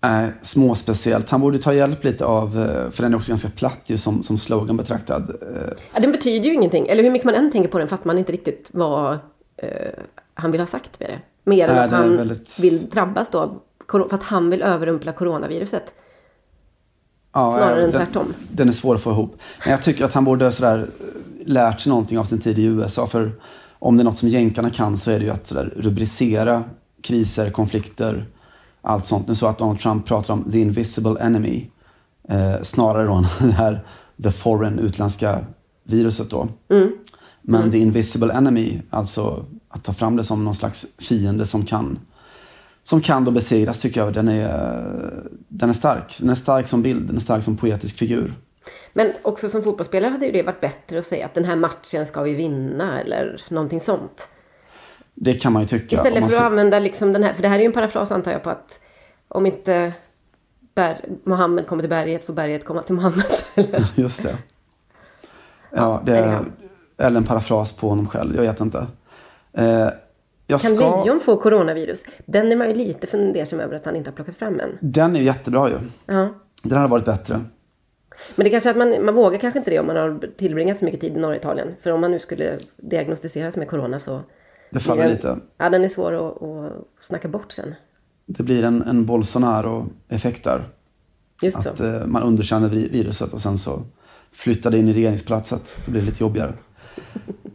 [0.00, 1.30] Nej, småspeciellt.
[1.30, 4.22] Han borde ta hjälp lite av, eh, för den är också ganska platt ju som,
[4.22, 5.30] som slogan betraktad.
[5.42, 6.86] Eh, Ja, den betyder ju ingenting.
[6.88, 9.18] Eller hur mycket man än tänker på den fattar man inte riktigt vad
[9.56, 9.68] eh,
[10.34, 11.20] han vill ha sagt med det.
[11.50, 15.12] Mer än Nej, att han väldigt- vill drabbas då av för att han vill överrumpla
[15.12, 15.94] coronaviruset.
[17.32, 18.34] Ja, Snarare eh, än den, tvärtom.
[18.52, 19.36] Den är svår att få ihop.
[19.64, 22.64] Men jag tycker att han borde sådär, eh, lärt sig någonting av sin tid i
[22.64, 23.06] USA.
[23.06, 23.32] För
[23.78, 26.64] om det är något som jänkarna kan så är det ju att sådär, rubricera
[27.02, 28.26] kriser, konflikter,
[28.82, 29.28] allt sånt.
[29.28, 31.66] Nu så att Donald Trump pratar om the invisible enemy.
[32.28, 33.84] Eh, snarare då än det här
[34.22, 35.44] the foreign, utländska
[35.84, 36.48] viruset då.
[36.68, 36.90] Mm.
[37.42, 41.98] Men the invisible enemy, alltså att ta fram det som någon slags fiende som kan
[42.88, 44.12] som kan då besegras tycker jag.
[44.14, 46.16] Den är, den är stark.
[46.20, 48.34] Den är stark som bild, den är stark som poetisk figur.
[48.92, 52.06] Men också som fotbollsspelare hade ju det varit bättre att säga att den här matchen
[52.06, 54.30] ska vi vinna eller någonting sånt.
[55.14, 55.96] Det kan man ju tycka.
[55.96, 58.32] Istället för att använda liksom den här, för det här är ju en parafras antar
[58.32, 58.80] jag på att
[59.28, 59.92] om inte
[60.74, 63.26] Ber- Mohammed kommer till berget får berget komma till Mohammed.
[63.54, 63.84] Eller?
[63.94, 64.38] Just det.
[65.70, 66.44] Ja, det är
[66.98, 68.36] eller en parafras på honom själv.
[68.36, 68.86] Jag vet inte.
[69.52, 69.88] Eh,
[70.50, 72.04] jag Kan ska, lejon få coronavirus?
[72.26, 74.78] Den är man ju lite fundersam över att han inte har plockat fram än.
[74.80, 75.78] Den är ju jättebra ju.
[76.06, 76.28] Ja.
[76.62, 77.40] Den hade varit bättre.
[78.36, 80.84] Men det kanske att man, man vågar kanske inte det om man har tillbringat så
[80.84, 81.68] mycket tid i norra Italien.
[81.80, 84.20] För om man nu skulle diagnostiseras med corona så...
[84.70, 85.38] Det faller den- lite.
[85.58, 87.74] Ja, den är svår att, att snacka bort sen.
[88.26, 90.68] Det blir en, en Bolsonaro-effekt där.
[91.42, 91.68] Just så.
[91.68, 93.82] Att eh, man underkänner vi- viruset och sen så
[94.32, 95.78] flyttar det in i regeringspalatset.
[95.84, 96.52] Det blir lite jobbigare.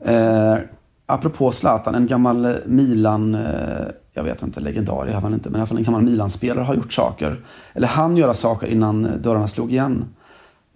[0.05, 0.57] Eh,
[1.05, 5.57] apropå Zlatan, en gammal eh, Milan, eh, jag vet inte, legendar är han inte, men
[5.57, 7.45] i alla fall en gammal Milan-spelare har gjort saker.
[7.73, 10.05] Eller han göra saker innan eh, dörrarna slog igen.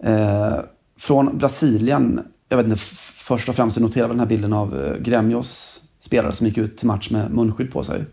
[0.02, 0.56] Eh,
[0.98, 2.78] från Brasilien, jag vet inte,
[3.16, 7.10] först och främst noterar den här bilden av Gremjos spelare som gick ut till match
[7.10, 8.04] med munskydd på sig.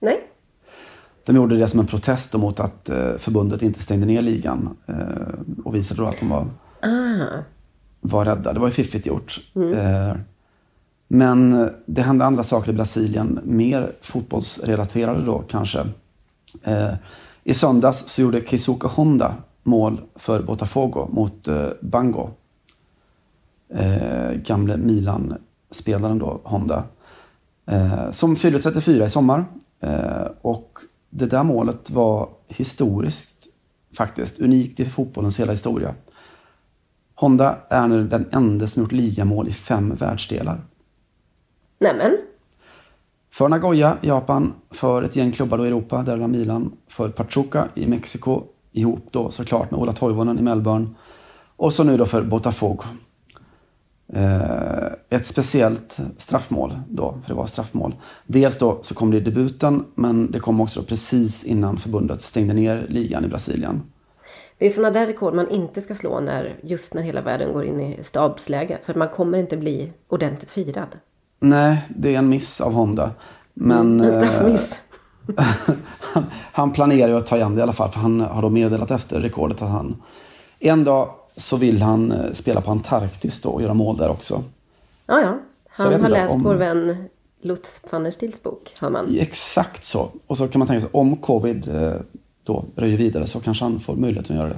[0.00, 0.20] Nej?
[1.26, 4.94] De gjorde det som en protest mot att förbundet inte stängde ner ligan eh,
[5.64, 6.46] och visade då att de var,
[6.80, 7.42] Ah.
[8.00, 8.52] var rädda.
[8.52, 9.38] Det var ju fiffigt gjort.
[9.74, 10.16] Eh,
[11.08, 15.86] men eh, det hände andra saker i Brasilien, mer fotbollsrelaterade då kanske.
[16.62, 16.94] Eh,
[17.44, 22.30] I söndags så gjorde Kisuke Honda mål för Botafogo mot eh, Bango.
[23.68, 26.84] Eh, gamle Milan-spelaren då, Honda.
[27.66, 29.44] Eh, som fyllde 34 i sommar.
[29.80, 30.78] Eh, och
[31.10, 33.46] det där målet var historiskt
[33.96, 34.40] faktiskt.
[34.40, 35.94] Unikt i fotbollens hela historia.
[37.14, 40.60] Honda är nu den enda som gjort ligamål i fem världsdelar.
[41.78, 42.18] Nämen.
[43.30, 47.68] För Nagoya i Japan, för ett gäng klubbar då i Europa, däribland Milan, för Pachuca
[47.74, 50.86] i Mexiko, ihop då såklart med Ola Toivonen i Melbourne.
[51.56, 52.82] Och så nu då för Botafogo.
[54.12, 57.94] Eh, ett speciellt straffmål då, för det var straffmål.
[58.26, 62.54] Dels då så kom det i debuten, men det kom också precis innan förbundet stängde
[62.54, 63.82] ner ligan i Brasilien.
[64.58, 67.64] Det är sådana där rekord man inte ska slå när, just när hela världen går
[67.64, 68.78] in i stabsläge.
[68.82, 70.88] För man kommer inte bli ordentligt firad.
[71.40, 73.10] Nej, det är en miss av Honda.
[73.54, 74.80] Men, En eh, straffmiss.
[76.00, 77.90] han, han planerar ju att ta igen det i alla fall.
[77.90, 80.02] För han har då meddelat efter rekordet att han
[80.58, 84.42] en dag så vill han eh, spela på Antarktis då och göra mål där också.
[85.06, 85.38] Ja, ja.
[85.68, 87.08] Han har inte läst om- vår vän
[87.42, 89.16] Lutz van der Stils bok, hör man.
[89.18, 90.08] Exakt så.
[90.26, 91.92] Och så kan man tänka sig om covid eh,
[92.42, 94.56] då röjer vidare så kanske han får möjlighet att göra det.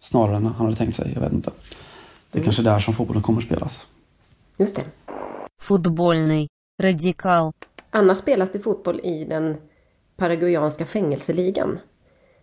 [0.00, 1.10] Snarare än han hade tänkt sig.
[1.14, 1.50] Jag vet inte.
[2.30, 3.86] Det är kanske där som fotbollen kommer att spelas.
[4.56, 4.82] Just det.
[5.60, 6.48] Fotbollny,
[6.82, 7.52] radikal.
[7.90, 9.56] Annars spelas det fotboll i den
[10.16, 11.78] paraguayanska fängelseligan.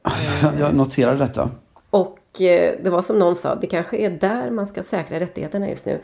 [0.59, 1.49] Jag noterade detta.
[1.89, 5.69] Och eh, det var som någon sa, det kanske är där man ska säkra rättigheterna
[5.69, 6.01] just nu.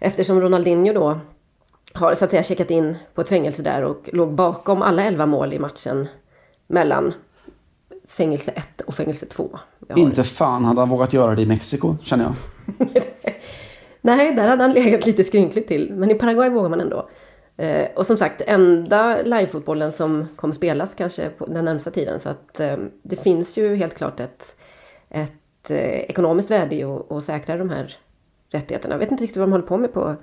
[0.00, 1.20] Eftersom Ronaldinho då
[1.94, 5.26] har så att säga checkat in på ett fängelse där och låg bakom alla elva
[5.26, 6.08] mål i matchen
[6.66, 7.14] mellan
[8.08, 9.58] fängelse 1 och fängelse 2.
[9.96, 12.34] Inte fan hade han vågat göra det i Mexiko, känner jag.
[14.04, 15.92] Nej, där hade han legat lite skrynkligt till.
[15.94, 17.08] Men i Paraguay vågar man ändå.
[17.56, 22.20] Eh, och som sagt, enda livefotbollen som kommer spelas kanske på den närmsta tiden.
[22.20, 24.56] Så att eh, det finns ju helt klart ett,
[25.10, 27.96] ett eh, ekonomiskt värde i att, att säkra de här
[28.50, 28.94] rättigheterna.
[28.94, 30.16] Jag vet inte riktigt vad de håller på med på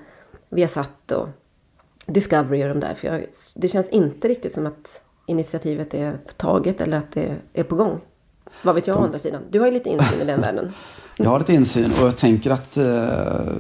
[0.50, 1.28] Viasat och
[2.06, 2.94] Discovery och de där.
[2.94, 7.64] För jag, det känns inte riktigt som att initiativet är taget eller att det är
[7.64, 8.02] på gång.
[8.64, 9.42] Vad vet jag å andra sidan?
[9.50, 10.72] Du har ju lite insyn i den världen.
[11.22, 13.54] Jag har lite insyn och jag tänker att eh,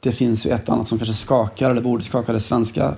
[0.00, 2.94] det finns ju ett annat som kanske skakar, eller borde skaka det svenska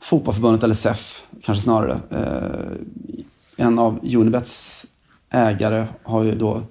[0.00, 2.00] fotbollförbundet, eller SEF kanske snarare.
[2.10, 4.86] Eh, en av Unibets
[5.30, 6.62] ägare har ju då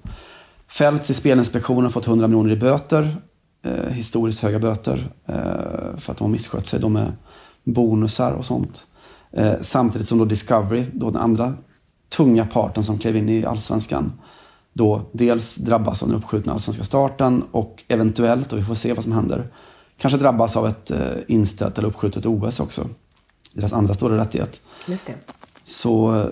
[0.67, 3.15] fällts i Spelinspektionen och fått 100 miljoner i böter.
[3.61, 5.11] Eh, historiskt höga böter.
[5.25, 7.11] Eh, för att de har misskött sig då med
[7.63, 8.85] bonusar och sånt.
[9.31, 11.53] Eh, samtidigt som då Discovery, då den andra
[12.09, 14.11] tunga parten som klev in i allsvenskan,
[14.79, 19.03] då dels drabbas av den uppskjutna allsvenska starten och eventuellt, och vi får se vad
[19.03, 19.47] som händer,
[19.97, 22.87] kanske drabbas av ett eh, inställt eller uppskjutet OS också.
[23.53, 24.59] Deras andra stora rättighet.
[24.87, 25.13] Just det.
[25.65, 26.25] Så eh,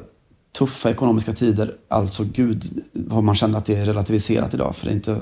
[0.58, 4.76] tuffa ekonomiska tider, alltså gud vad man känner att det är relativiserat idag.
[4.76, 5.22] För det är inte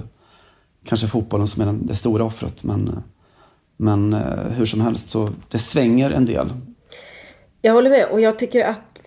[0.85, 2.63] kanske fotbollen som är den- det stora offret.
[2.63, 2.93] Men, eh,
[3.77, 4.13] men
[4.49, 6.53] hur som helst så det svänger en del.
[7.61, 9.05] Jag håller med och jag tycker att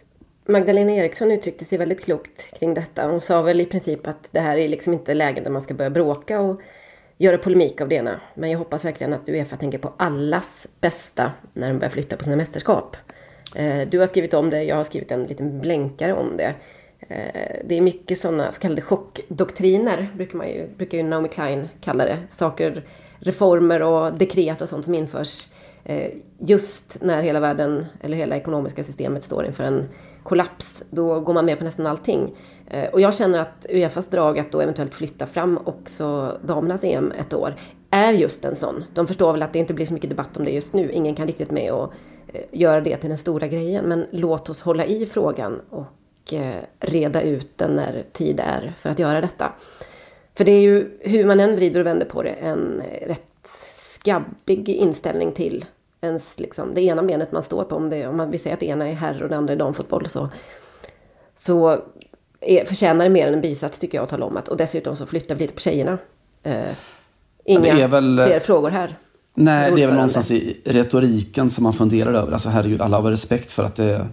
[0.51, 3.07] Magdalena Eriksson uttryckte sig väldigt klokt kring detta.
[3.07, 5.75] Hon sa väl i princip att det här är liksom inte lägen där man ska
[5.75, 6.61] börja bråka och
[7.17, 8.21] göra polemik av det ena.
[8.35, 12.25] Men jag hoppas verkligen att Uefa tänker på allas bästa när de börjar flytta på
[12.25, 12.97] sina mästerskap.
[13.55, 16.55] Eh, du har skrivit om det, jag har skrivit en liten blänkare om det.
[17.01, 21.69] Eh, det är mycket sådana så kallade chockdoktriner, brukar, man ju, brukar ju Naomi Klein
[21.81, 22.19] kalla det.
[22.31, 22.85] Saker,
[23.19, 25.49] reformer och dekret och sånt som införs
[25.85, 29.89] eh, just när hela världen, eller hela ekonomiska systemet står inför en
[30.29, 30.83] kollaps.
[30.91, 32.37] Då går man med på nästan allting.
[32.67, 37.13] Eh, och jag känner att Uefas drag att då eventuellt flytta fram också damernas EM
[37.13, 37.55] ett år
[37.91, 38.85] är just en sån.
[38.95, 40.91] De förstår väl att det inte blir så mycket debatt om det just nu.
[40.93, 41.93] Ingen kan riktigt med och
[42.33, 43.85] eh, göra det till den stora grejen.
[43.85, 48.91] Men låt oss hålla i frågan och eh, reda ut den när tid är för
[48.91, 49.53] att göra detta.
[50.35, 54.69] För det är ju, hur man än vrider och vänder på det, en rätt skabbig
[54.69, 55.65] inställning till
[56.01, 57.77] ens, liksom, det ena benet man står på.
[57.77, 59.59] Om, det, om man vill säga att det ena är herr och det andra är
[59.59, 60.29] damfotboll så,
[61.37, 61.79] så
[62.41, 64.49] är, förtjänar det mer än en bisats tycker jag att tala om att.
[64.49, 65.99] Och dessutom så flyttar vi lite på tjejerna.
[66.43, 66.55] Eh,
[67.45, 68.97] inga det är väl- fler frågor här.
[69.35, 72.33] Nej, det är väl någonstans i retoriken som man funderar över.
[72.33, 74.07] Alltså herregud, alla har respekt för att det är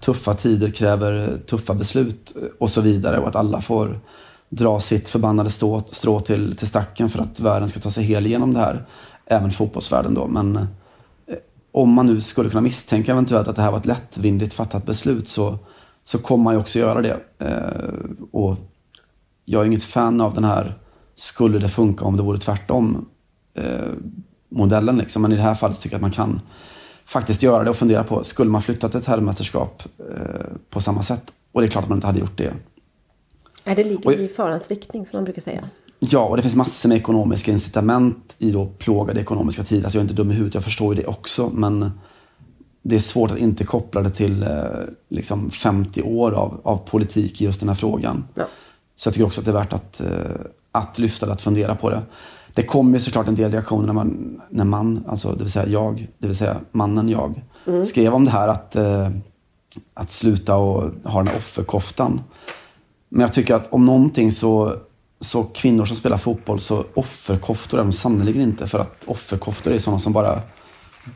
[0.00, 3.18] tuffa tider kräver tuffa beslut och så vidare.
[3.18, 4.00] Och att alla får
[4.48, 8.26] dra sitt förbannade strå, strå till, till stacken för att världen ska ta sig hel
[8.26, 8.84] igenom det här.
[9.26, 10.26] Även fotbollsvärlden då.
[10.26, 10.64] Men eh,
[11.78, 15.28] om man nu skulle kunna misstänka eventuellt att det här var ett lättvindigt fattat beslut
[15.28, 15.58] så,
[16.04, 17.20] så kommer man ju också göra det.
[17.38, 17.94] Eh,
[18.30, 18.56] och
[19.44, 20.78] jag är inget fan av den här
[21.14, 23.08] skulle det funka om det vore tvärtom
[23.54, 23.64] eh,
[24.48, 24.98] modellen.
[24.98, 25.22] Liksom.
[25.22, 26.40] Men i det här fallet tycker jag att man kan
[27.04, 31.32] faktiskt göra det och fundera på, skulle man flyttat ett herrmästerskap eh, på samma sätt?
[31.52, 32.52] Och det är klart att man inte hade gjort det.
[33.64, 35.64] Nej, det ligger i farans riktning som man brukar säga.
[35.98, 39.84] Ja, och det finns massor med ekonomiska incitament i då plågade ekonomiska tider.
[39.84, 41.50] Alltså jag är inte dum i huvudet, jag förstår ju det också.
[41.54, 41.90] Men
[42.82, 44.48] det är svårt att inte koppla det till eh,
[45.08, 48.24] liksom 50 år av, av politik i just den här frågan.
[48.34, 48.44] Ja.
[48.96, 50.10] Så jag tycker också att det är värt att, eh,
[50.72, 52.02] att lyfta det, att fundera på det.
[52.54, 55.66] Det kommer ju såklart en del reaktioner när man, när man, alltså det vill säga
[55.66, 57.42] jag, det vill säga mannen jag,
[57.86, 59.10] skrev om det här att, eh,
[59.94, 62.20] att sluta och ha den här offerkoftan.
[63.08, 64.76] Men jag tycker att om någonting så,
[65.20, 68.66] så kvinnor som spelar fotboll så offerkoftor är de sannerligen inte.
[68.66, 70.40] För att offerkoftor är sådana som bara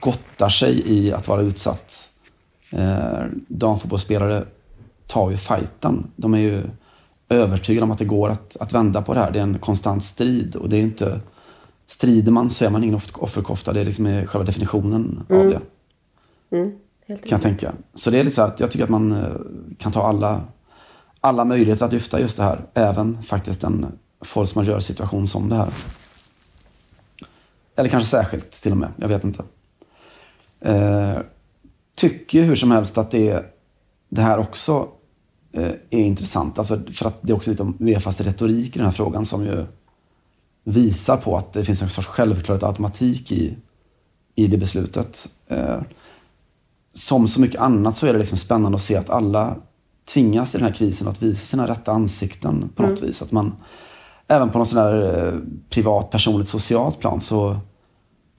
[0.01, 2.09] gottar sig i att vara utsatt.
[2.71, 4.45] Eh, damfotbollsspelare
[5.07, 6.07] tar ju fighten.
[6.17, 6.63] De är ju
[7.29, 9.31] övertygade om att det går att, att vända på det här.
[9.31, 11.21] Det är en konstant strid och det är inte...
[11.87, 13.73] Strider man så är man ingen off- offerkofta.
[13.73, 15.61] Det är liksom är själva definitionen av det.
[16.57, 16.73] Mm,
[17.07, 17.73] helt Kan jag tänka.
[17.95, 19.29] Så det är lite så här att jag tycker att man eh,
[19.79, 20.41] kan ta alla,
[21.25, 22.65] alla möjligheter att lyfta just det här.
[22.75, 23.87] Även faktiskt en
[24.21, 25.73] force majeure situation som det här.
[27.77, 28.93] Eller kanske särskilt till och med.
[28.97, 29.45] Jag vet inte.
[30.61, 31.19] Eh,
[31.95, 33.45] tycker ju hur som helst att det,
[34.09, 34.89] det här också
[35.53, 36.59] eh, är intressant.
[36.59, 39.45] Alltså för att det är också lite om Uefas retorik i den här frågan som
[39.45, 39.67] ju
[40.65, 43.57] visar på att det finns en sorts självklarhet och automatik i,
[44.35, 45.29] i det beslutet.
[45.47, 45.81] Eh,
[46.93, 49.57] som så mycket annat så är det liksom spännande att se att alla
[50.13, 53.23] tvingas i den här krisen att visa sina rätta ansikten på något vis.
[53.23, 53.53] Att man,
[54.27, 55.39] även på något sån där eh,
[55.71, 57.57] privat, personligt, socialt plan så,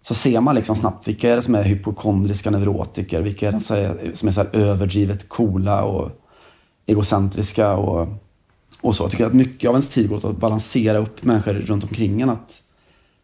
[0.02, 3.60] så ser man liksom snabbt vilka är det som är hypokondriska neurotiker, vilka är det
[3.60, 6.12] som är, som är så överdrivet coola och
[6.86, 8.08] egocentriska och,
[8.82, 9.04] och så.
[9.04, 12.22] Jag tycker att mycket av ens tid går åt att balansera upp människor runt omkring
[12.22, 12.30] en.
[12.30, 12.62] Att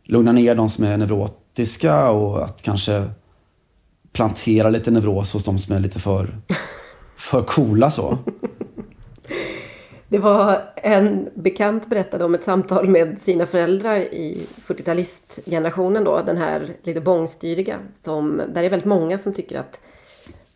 [0.03, 3.09] lugna ner de som är neurotiska och att kanske
[4.11, 6.37] plantera lite neuros hos de som är lite för,
[7.17, 8.17] för coola så.
[10.09, 16.37] Det var en bekant berättade om ett samtal med sina föräldrar i 40-talistgenerationen då, den
[16.37, 17.79] här lite bångstyriga.
[18.03, 19.81] Som, där det är väldigt många som tycker att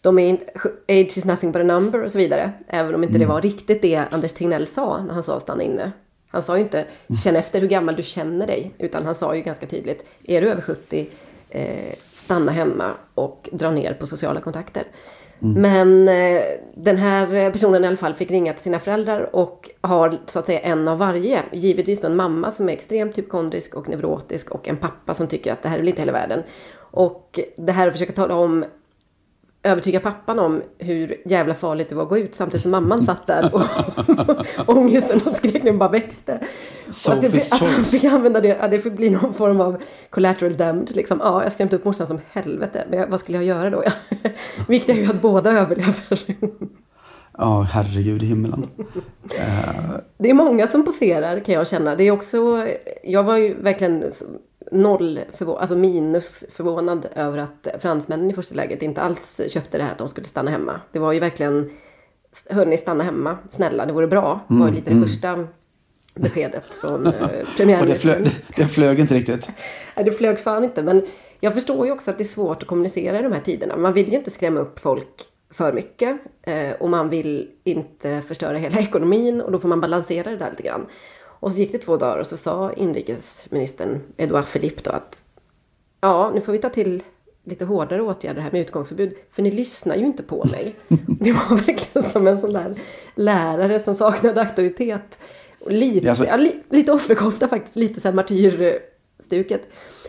[0.01, 0.45] de är inte,
[0.87, 2.51] age is nothing but a number och så vidare.
[2.67, 5.91] Även om inte det var riktigt det Anders Tegnell sa när han sa stanna inne.
[6.27, 6.85] Han sa ju inte
[7.23, 8.73] känn efter hur gammal du känner dig.
[8.77, 11.07] Utan han sa ju ganska tydligt, är du över 70,
[11.49, 14.83] eh, stanna hemma och dra ner på sociala kontakter.
[15.43, 15.61] Mm.
[15.61, 16.43] Men eh,
[16.75, 20.45] den här personen i alla fall fick ringa till sina föräldrar och har så att
[20.45, 21.39] säga en av varje.
[21.51, 25.53] Givetvis då en mamma som är extremt hypokondrisk och neurotisk och en pappa som tycker
[25.53, 26.43] att det här är väl inte hela världen.
[26.91, 28.65] Och det här att försöka tala om
[29.63, 33.27] övertyga pappan om hur jävla farligt det var att gå ut samtidigt som mamman satt
[33.27, 33.61] där och
[34.77, 36.39] ångesten och skräcken bara växte.
[37.07, 40.57] Att, det, att han fick använda det, ja, det fick bli någon form av collateral
[40.57, 40.95] damage.
[40.95, 41.19] Liksom.
[41.23, 43.83] Ja, jag skrämde upp morsan som helvete, men jag, vad skulle jag göra då?
[44.67, 46.37] Viktigt är ju att båda överlever.
[47.37, 48.69] Ja, herregud i himlen.
[50.17, 51.95] Det är många som poserar kan jag känna.
[51.95, 52.67] Det är också,
[53.03, 54.03] jag var ju verkligen
[54.73, 59.83] noll, förvå- alltså minus förvånad över att fransmännen i första läget inte alls köpte det
[59.83, 60.81] här att de skulle stanna hemma.
[60.91, 61.71] Det var ju verkligen,
[62.49, 64.39] hörni stanna hemma, snälla, det vore bra.
[64.47, 65.47] Det var ju lite det första
[66.15, 68.15] beskedet från eh, Och det premiärministern.
[68.25, 69.49] flög, det flög inte riktigt.
[69.95, 70.83] Nej, det flög fan inte.
[70.83, 71.05] Men
[71.39, 73.77] jag förstår ju också att det är svårt att kommunicera i de här tiderna.
[73.77, 75.07] Man vill ju inte skrämma upp folk
[75.53, 76.17] för mycket.
[76.43, 79.41] Eh, och man vill inte förstöra hela ekonomin.
[79.41, 80.85] Och då får man balansera det där lite grann.
[81.43, 85.23] Och så gick det två dagar och så sa inrikesministern Edouard Philippe då att
[86.01, 87.03] ja, nu får vi ta till
[87.45, 89.13] lite hårdare åtgärder här med utgångsförbud.
[89.31, 90.75] För ni lyssnar ju inte på mig.
[91.19, 92.81] Det var verkligen som en sån där
[93.15, 95.17] lärare som saknade auktoritet.
[95.59, 99.61] Och lite, alltså- ja, li, lite offerkofta faktiskt, lite så här martyrstuket.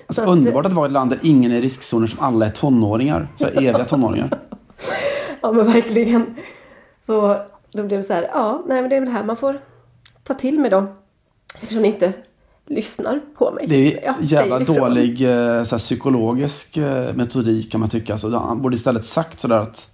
[0.07, 2.19] Alltså, Så att- underbart att vara i ett land där ingen är i riskzoner som
[2.25, 3.29] alla är tonåringar.
[3.39, 4.41] Så eviga tonåringar.
[5.43, 6.35] Ja men verkligen.
[7.01, 7.37] Så
[7.73, 9.61] då blev det så här, ja, nej men det är väl här man får
[10.23, 10.87] ta till mig då.
[11.61, 12.13] Eftersom ni inte
[12.67, 13.67] lyssnar på mig.
[13.69, 18.19] Det är ju Ja, jävla dålig eh, så psykologisk eh, metodik kan man tycka.
[18.19, 19.91] Så han borde istället sagt sådär att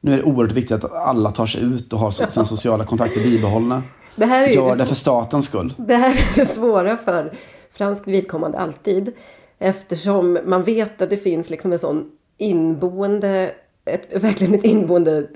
[0.00, 3.22] nu är det oerhört viktigt att alla tar sig ut och har sina sociala kontakter
[3.22, 3.82] bibehållna.
[4.16, 5.74] Det här är Gör det det för statens skull.
[5.76, 7.32] Det här är det svåra för
[7.72, 9.12] fransk vidkommande alltid.
[9.58, 12.04] Eftersom man vet att det finns liksom en sån
[12.38, 13.52] inboende,
[13.88, 15.26] ett, verkligen ett inboende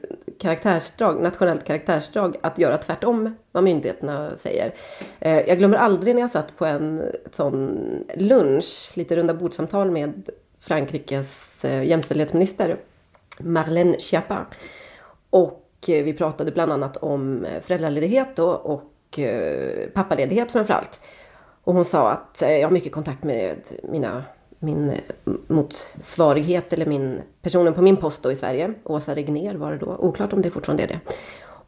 [0.42, 4.74] karaktärsdrag, nationellt karaktärsdrag att göra tvärtom vad myndigheterna säger.
[5.20, 7.78] Eh, jag glömmer aldrig när jag satt på en sån
[8.14, 10.28] lunch, lite runda bordsamtal med
[10.60, 12.76] Frankrikes eh, jämställdhetsminister
[13.38, 14.46] Marlène Schiappa.
[15.30, 18.88] Och eh, vi pratade bland annat om föräldraledighet då, och
[19.94, 21.00] pappaledighet framför allt.
[21.64, 24.24] Och hon sa att jag har mycket kontakt med mina,
[24.62, 24.98] min eh,
[25.46, 28.74] motsvarighet eller min, personen på min post då i Sverige.
[28.84, 29.96] Åsa Regner var det då.
[29.98, 31.00] Oklart om det fortfarande är det.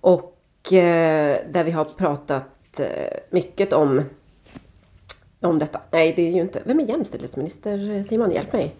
[0.00, 2.86] Och eh, där vi har pratat eh,
[3.30, 4.02] mycket om,
[5.40, 5.80] om detta.
[5.90, 6.62] Nej, det är ju inte.
[6.64, 8.30] Vem är jämställdhetsminister Simon?
[8.30, 8.74] Hjälp mig.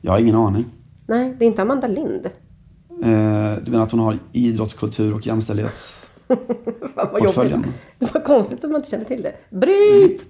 [0.00, 0.64] Jag har ingen aning.
[1.06, 2.26] Nej, det är inte Amanda Lind.
[3.04, 6.06] Eh, du menar att hon har idrotts-, kultur och jämställdhets...
[6.94, 7.66] Fan vad jobbigt.
[7.98, 9.34] Det var konstigt att man inte kände till det.
[9.50, 10.28] Bryt!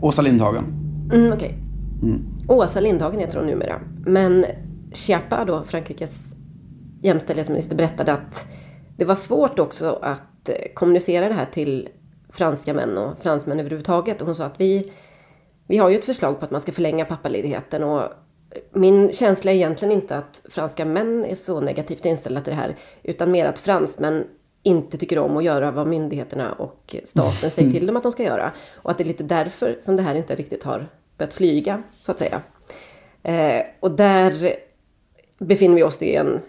[0.00, 0.64] Åsa Lindhagen.
[1.12, 1.54] Mm, Okej.
[2.48, 3.80] Åsa Lindhagen heter hon numera.
[4.06, 4.44] Men
[4.92, 6.34] Chiappa då, Frankrikes
[7.02, 8.46] jämställdhetsminister, berättade att
[8.96, 11.88] det var svårt också att eh, kommunicera det här till
[12.28, 14.20] franska män och fransmän överhuvudtaget.
[14.20, 14.92] Och hon sa att vi,
[15.66, 18.02] vi har ju ett förslag på att man ska förlänga pappaledigheten och
[18.72, 22.76] min känsla är egentligen inte att franska män är så negativt inställda till det här,
[23.02, 24.24] utan mer att fransmän
[24.68, 28.22] inte tycker om att göra vad myndigheterna och staten säger till dem att de ska
[28.22, 28.52] göra.
[28.74, 32.12] Och att det är lite därför som det här inte riktigt har börjat flyga, så
[32.12, 32.40] att säga.
[33.22, 34.56] Eh, och där
[35.38, 36.40] befinner vi oss i en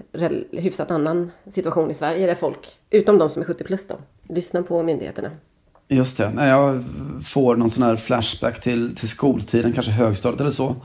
[0.51, 3.95] hyfsat annan situation i Sverige, där folk, utom de som är 70 plus då,
[4.27, 5.31] lyssnar på myndigheterna.
[5.87, 6.31] Just det.
[6.37, 6.83] Jag
[7.25, 10.75] får någon sån här flashback till, till skoltiden, kanske högstadiet eller så.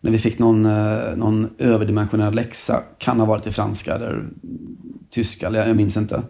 [0.00, 2.82] När vi fick någon, eh, någon överdimensionerad läxa.
[2.98, 4.28] Kan ha varit i franska eller
[5.10, 6.22] tyska, eller jag minns inte.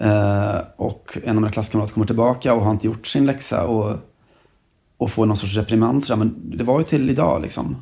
[0.00, 3.96] Eh, och en av mina klasskamrater kommer tillbaka och har inte gjort sin läxa och,
[4.96, 6.04] och får någon sorts reprimand.
[6.04, 6.16] Så.
[6.16, 7.76] Men det var ju till idag liksom.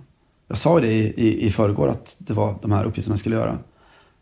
[0.48, 3.20] Jag sa ju det i, i, i förrgår att det var de här uppgifterna jag
[3.20, 3.58] skulle göra.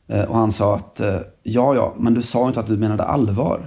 [0.07, 3.03] Eh, och han sa att eh, ja, ja, men du sa inte att du menade
[3.05, 3.67] allvar.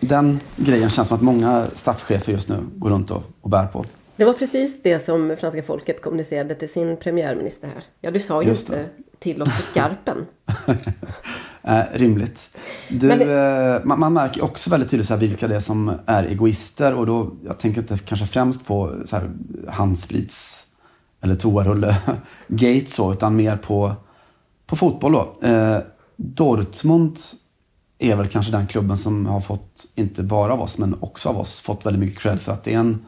[0.00, 3.84] Den grejen känns som att många statschefer just nu går runt och, och bär på.
[4.16, 7.84] Det var precis det som franska folket kommunicerade till sin premiärminister här.
[8.00, 10.26] Ja, du sa ju Just inte till oss på skarpen.
[11.62, 12.48] Eh, rimligt.
[12.88, 15.92] Du, Men eh, man, man märker också väldigt tydligt så här vilka det är som
[16.06, 16.94] är egoister.
[16.94, 19.30] Och då, jag tänker inte kanske främst på så här,
[19.68, 20.66] handsprits
[21.20, 21.96] eller toarulle
[22.48, 23.94] gate så, utan mer på,
[24.66, 25.48] på fotboll då.
[25.48, 25.78] Eh,
[26.16, 27.18] Dortmund
[27.98, 31.38] är väl kanske den klubben som har fått, inte bara av oss, men också av
[31.38, 33.06] oss, fått väldigt mycket cred för att det är en,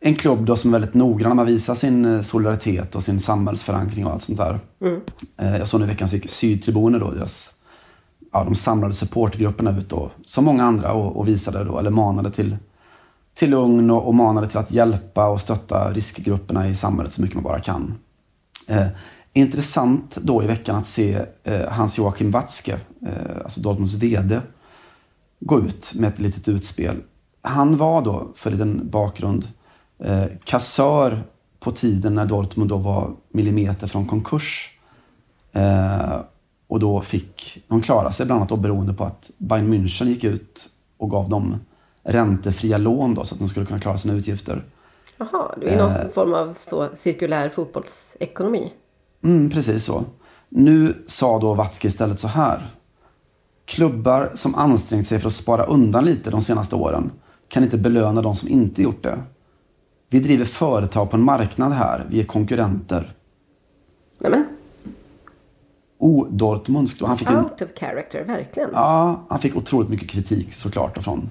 [0.00, 3.20] en klubb då som är väldigt noggrann med att visa sin eh, solidaritet och sin
[3.20, 4.60] samhällsförankring och allt sånt där.
[5.36, 7.50] Eh, Jag såg nu i veckan så gick Sydtribuner då, deras,
[8.32, 12.30] ja, de samlade supportgrupperna ut då, som många andra och, och visade då, eller manade
[12.30, 12.56] till,
[13.34, 17.34] till lugn och, och manade till att hjälpa och stötta riskgrupperna i samhället så mycket
[17.34, 17.94] man bara kan.
[18.68, 18.86] Eh,
[19.32, 24.40] intressant då i veckan att se eh, Hans-Joachim Watzke, eh, alltså Dortmunds VD,
[25.40, 26.96] gå ut med ett litet utspel.
[27.42, 29.48] Han var då, för liten bakgrund,
[30.04, 31.22] eh, kassör
[31.60, 34.78] på tiden när Dortmund då var millimeter från konkurs.
[35.52, 36.20] Eh,
[36.66, 40.24] och då fick de klara sig bland annat då beroende på att Bayern München gick
[40.24, 41.56] ut och gav dem
[42.02, 44.64] räntefria lån då, så att de skulle kunna klara sina utgifter.
[45.16, 48.72] Jaha, det är någon form av så cirkulär fotbollsekonomi.
[49.22, 50.04] Mm, precis så.
[50.48, 52.66] Nu sa då Watzke istället så här.
[53.64, 57.10] Klubbar som ansträngt sig för att spara undan lite de senaste åren
[57.48, 59.18] kan inte belöna de som inte gjort det.
[60.10, 62.06] Vi driver företag på en marknad här.
[62.10, 63.12] Vi är konkurrenter.
[64.18, 64.44] Nämen,
[65.98, 67.06] O-Dortmundsk då.
[67.06, 68.70] Han fick en, out of character, verkligen.
[68.72, 71.30] ja, han fick otroligt mycket kritik såklart från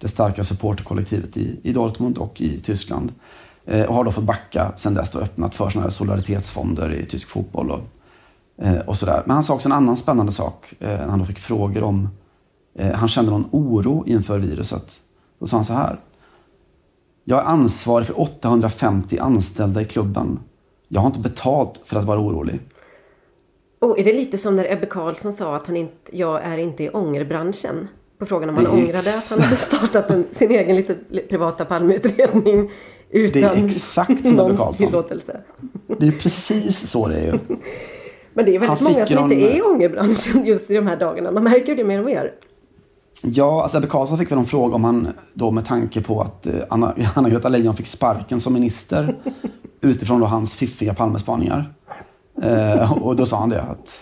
[0.00, 3.12] det starka supporterkollektivet i, i Dortmund och i Tyskland.
[3.64, 7.06] Eh, och har då fått backa sen dess och öppnat för sådana här solidaritetsfonder i
[7.06, 7.80] tysk fotboll och,
[8.64, 9.22] eh, och sådär.
[9.26, 12.08] Men han sa också en annan spännande sak eh, när han då fick frågor om
[12.74, 15.00] eh, han kände någon oro inför viruset.
[15.38, 15.98] Då sa han så här.
[17.30, 20.38] Jag är ansvarig för 850 anställda i klubben.
[20.88, 22.60] Jag har inte betalt för att vara orolig.
[23.80, 26.84] Och är det lite som när Ebbe Carlsson sa att han inte, jag är inte
[26.84, 27.88] i ångerbranschen?
[28.18, 30.94] På frågan om han ångrade att han hade startat en, sin egen lite
[31.28, 32.70] privata Palmeutredning
[33.10, 34.86] utan Det är exakt som någons Carlsson.
[34.86, 35.40] tillåtelse.
[35.98, 37.32] Det är precis så det är ju.
[38.34, 40.86] Men det är väldigt Han många som någon- inte är i ångerbranschen just i de
[40.86, 41.30] här dagarna.
[41.30, 42.32] Man märker det mer och mer.
[43.22, 46.46] Ja, alltså Ebbe Carlsson fick väl en fråga om han då med tanke på att
[46.46, 49.16] eh, Anna- Anna-Greta Leijon fick sparken som minister
[49.80, 51.72] utifrån då hans fiffiga Palmespaningar.
[52.42, 54.00] Eh, och då sa han det att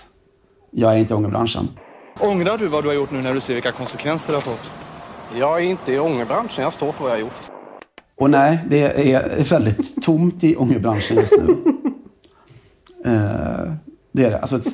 [0.71, 1.69] jag är inte i ångerbranschen.
[2.21, 4.73] Ångrar du vad du har gjort nu när du ser vilka konsekvenser det har fått?
[5.39, 7.51] Jag är inte i ångerbranschen, jag står för vad jag har gjort.
[8.16, 11.57] Och nej, det är väldigt tomt i ångerbranschen just nu.
[13.05, 13.73] Eh,
[14.12, 14.39] det är det.
[14.39, 14.66] Alltså, ett,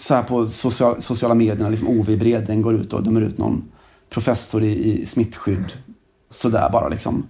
[0.00, 3.38] så här på social, sociala medierna, liksom Ove i Bredäng går ut och dömer ut
[3.38, 3.64] någon
[4.10, 5.72] professor i, i smittskydd.
[6.30, 7.26] Sådär bara liksom.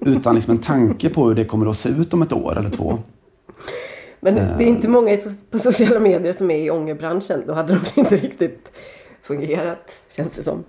[0.00, 2.70] Utan liksom en tanke på hur det kommer att se ut om ett år eller
[2.70, 2.98] två.
[4.20, 4.58] Men Eh.
[4.58, 5.16] det är inte många
[5.50, 7.42] på sociala medier som är i ångerbranschen.
[7.46, 8.72] Då hade de inte riktigt
[9.22, 10.64] fungerat, känns det som.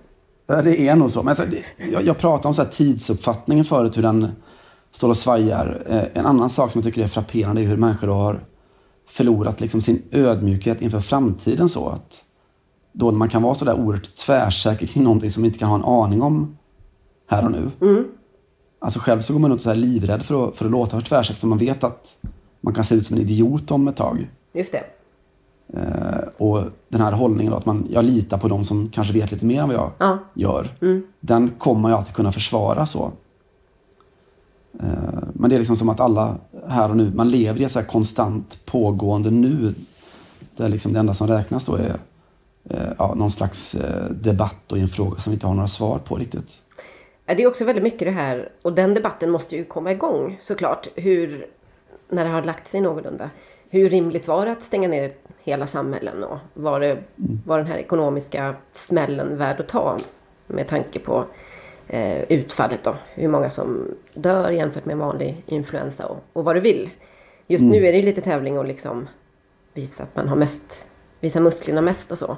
[0.48, 1.24] Ja, Det är nog så.
[1.24, 1.36] Men
[2.04, 4.32] jag, pratade om så här tidsuppfattningen förut, hur den
[4.92, 5.84] står och svajar.
[5.90, 8.40] Eh, En annan sak som jag tycker är frapperande är hur människor har
[9.08, 11.70] förlorat liksom sin ödmjukhet inför framtiden.
[11.70, 12.22] så att
[12.92, 15.76] Då man kan vara så där oerhört tvärsäker kring någonting som man inte kan ha
[15.76, 16.58] en aning om
[17.28, 17.72] här och nu.
[18.80, 21.08] Alltså själv så går man runt så här livrädd för att, för att låta för
[21.08, 22.16] tvärsäker, för man vet att
[22.62, 24.30] man kan se ut som en idiot om ett tag.
[24.54, 24.84] Just det.
[25.74, 29.32] Eh, och den här hållningen då, att man, jag litar på de som kanske vet
[29.32, 30.18] lite mer än vad jag Ja.
[30.34, 30.70] gör.
[31.20, 33.12] Den kommer man ju alltid kunna försvara så.
[34.80, 37.72] Eh, men det är liksom som att alla här och nu, man lever i ett
[37.72, 39.74] så här konstant pågående nu.
[40.56, 42.00] Där liksom det enda som räknas då är
[42.70, 46.00] eh, ja, någon slags eh, debatt och en fråga som vi inte har några svar
[46.00, 46.62] på riktigt.
[47.26, 50.88] Det är också väldigt mycket det här, och den debatten måste ju komma igång såklart.
[50.96, 51.48] Hur,
[52.10, 53.30] när det har lagt sig någorlunda.
[53.70, 55.14] Hur rimligt var det att stänga ner
[55.44, 56.98] hela samhällen och var, det,
[57.46, 59.98] var den här ekonomiska smällen värd att ta?
[60.48, 61.26] Med tanke på
[61.88, 62.96] eh, utfallet då.
[63.14, 66.90] Hur många som dör jämfört med vanlig influensa och, och vad du vill.
[67.48, 69.08] Just nu är det ju lite tävling och liksom
[69.74, 70.88] visa att man har mest,
[71.20, 72.38] visa musklerna mest och så.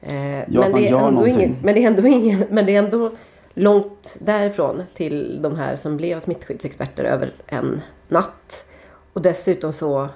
[0.00, 1.40] Eh, att men, man det är gör ändå någonting.
[1.40, 3.12] ingen, men det är ändå ingen, men det är ändå
[3.54, 8.64] långt därifrån till de här som blev smittskyddsexperter över en natt.
[9.12, 10.08] Och dessutom så,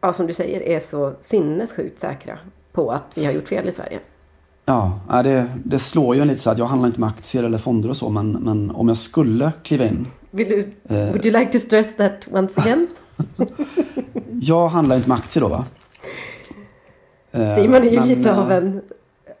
[0.00, 2.38] ja som du säger, är så sinnessjukt säkra
[2.72, 4.00] på att vi har gjort fel i Sverige.
[4.70, 7.58] Ja, det, det slår ju en lite så att jag handlar inte med aktier eller
[7.58, 10.06] fonder och så, men, men om jag skulle kliva in.
[10.30, 11.06] Vill du, Eh.
[11.10, 12.86] would you like to stress that once again?
[14.40, 15.64] Jag handlar inte med aktier då va?
[17.32, 18.82] Eh, Simon är ju men, lite eh, av en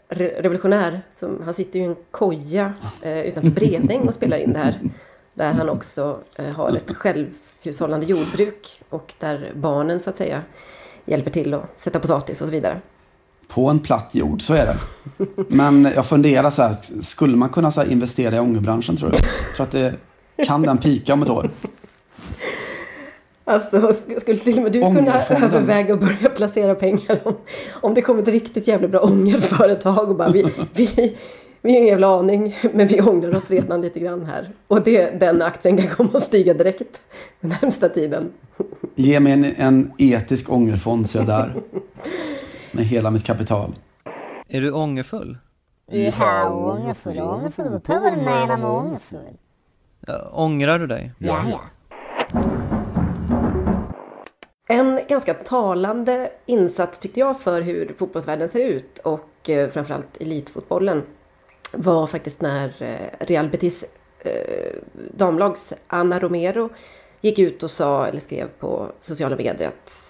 [0.08, 1.00] re- revolutionär.
[1.18, 2.72] Som, han sitter ju i en koja
[3.02, 4.80] eh, utanför Bredäng och spelar in det här.
[5.34, 8.82] Där han också eh, har ett självhushållande jordbruk.
[8.88, 10.42] Och där barnen så att säga
[11.04, 12.80] hjälper till att sätta potatis och så vidare.
[13.54, 14.76] På en platt jord, så är det.
[15.48, 19.16] Men jag funderar så här, skulle man kunna så investera i ångerbranschen tror du?
[19.56, 19.94] Tror att det
[20.46, 21.50] kan den pika om ett år?
[23.44, 27.34] Alltså sk- skulle till och med du kunna överväga att börja placera pengar om,
[27.72, 30.42] om det kommer ett riktigt jävla bra ångerföretag och bara vi,
[30.74, 31.16] vi,
[31.62, 34.50] vi har ingen jävla aning men vi ångrar oss redan lite grann här.
[34.68, 37.00] Och det, den aktien kan komma att stiga direkt
[37.40, 38.30] den närmsta tiden.
[38.94, 41.54] Ge mig en, en etisk ångerfond så är jag där.
[42.72, 43.74] Med hela mitt kapital.
[44.48, 45.38] Är du ångerfull?
[45.86, 47.80] Ja, ångerfull, ångerfull.
[47.86, 49.36] Vad du menar med ångerfull.
[50.06, 51.12] Ja, ångrar du dig?
[51.18, 51.60] Ja, ja.
[54.68, 61.02] En ganska talande insats tyckte jag för hur fotbollsvärlden ser ut och eh, framförallt elitfotbollen
[61.72, 63.84] var faktiskt när eh, Real Betis
[64.18, 64.76] eh,
[65.16, 66.70] damlags Anna Romero
[67.20, 70.09] gick ut och sa, eller skrev på sociala medier att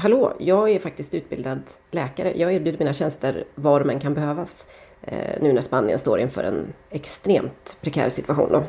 [0.00, 2.32] Hallå, jag är faktiskt utbildad läkare.
[2.36, 4.66] Jag erbjuder mina tjänster var de än kan behövas.
[5.02, 8.52] Eh, nu när Spanien står inför en extremt prekär situation.
[8.52, 8.62] Då.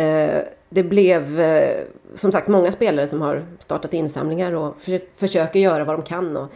[0.00, 1.80] Eh, det blev eh,
[2.14, 6.36] som sagt många spelare som har startat insamlingar och för, försöker göra vad de kan.
[6.36, 6.48] Och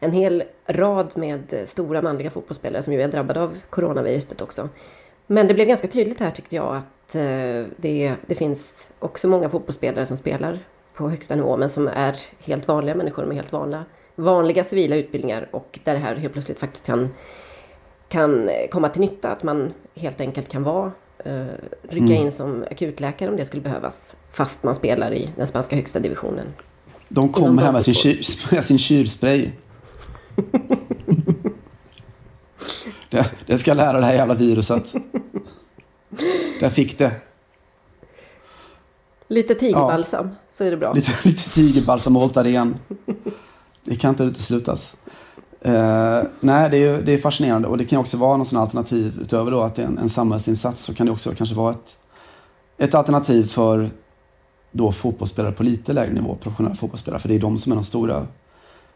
[0.00, 4.68] en hel rad med stora manliga fotbollsspelare som ju är drabbade av coronaviruset också.
[5.26, 9.48] Men det blev ganska tydligt här tyckte jag att eh, det, det finns också många
[9.48, 10.58] fotbollsspelare som spelar
[11.00, 13.84] på högsta nivå men som är helt vanliga människor med helt vanliga,
[14.14, 17.08] vanliga civila utbildningar och där det här helt plötsligt faktiskt kan,
[18.08, 19.30] kan komma till nytta.
[19.32, 20.92] Att man helt enkelt kan vara
[21.26, 21.46] uh,
[21.82, 22.22] rycka Mm.
[22.22, 26.46] in som akutläkare om det skulle behövas fast man spelar i den spanska högsta divisionen.
[27.08, 29.50] De kommer här med sin, kyr, med sin kylspray.
[33.10, 34.92] det, det ska lära det här jävla viruset.
[36.60, 37.12] Där fick det.
[39.30, 40.92] Lite tigerbalsam så är det bra.
[40.92, 42.76] Lite, lite tigerbalsam och Voltaren.
[43.84, 44.96] Det kan inte uteslutas.
[45.60, 49.18] Eh, nej, det är, det är fascinerande och det kan också vara någon sån alternativ
[49.20, 51.96] utöver då att det är en, en samhällsinsats så kan det också kanske vara ett,
[52.78, 53.90] ett alternativ för
[54.72, 57.20] då fotbollsspelare på lite lägre nivå, professionella fotbollsspelare.
[57.20, 58.26] För det är de som är de stora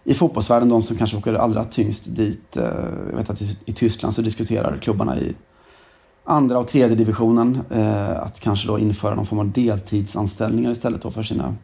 [0.05, 2.57] i fotbollsvärlden, de som kanske åker allra tyngst dit.
[2.57, 2.65] Eh,
[3.11, 5.35] jag vet att i, i Tyskland så diskuterar klubbarna i
[6.25, 11.11] andra och tredje divisionen eh, att kanske då införa någon form av deltidsanställningar istället då
[11.11, 11.55] för sina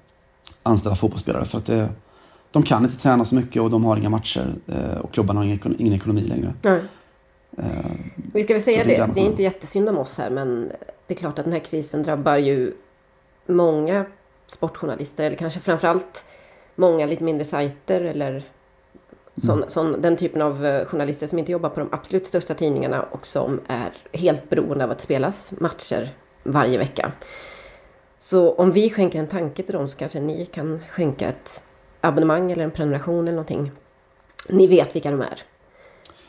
[0.62, 1.44] anställda fotbollsspelare.
[1.44, 1.88] För att det,
[2.50, 5.44] de kan inte träna så mycket och de har inga matcher eh, och klubbarna har
[5.44, 6.54] ingen, ingen ekonomi längre.
[6.62, 6.80] Nej.
[7.58, 7.64] Eh,
[8.32, 10.72] Vi ska väl säga det är det, det är inte jättesynd om oss här men
[11.06, 12.72] det är klart att den här krisen drabbar ju
[13.46, 14.04] många
[14.46, 16.24] sportjournalister eller kanske framförallt
[16.76, 18.44] många lite mindre sajter eller
[19.36, 23.02] sån, sån, den typen av eh, journalister som inte jobbar på de absolut största tidningarna
[23.02, 26.08] och som är helt beroende av att spelas matcher
[26.42, 27.12] varje vecka.
[28.16, 31.62] Så om vi skänker en tanke till dem så kanske ni kan skänka ett
[32.00, 33.72] abonnemang eller en prenumeration eller någonting.
[34.48, 35.42] Ni vet vilka de är.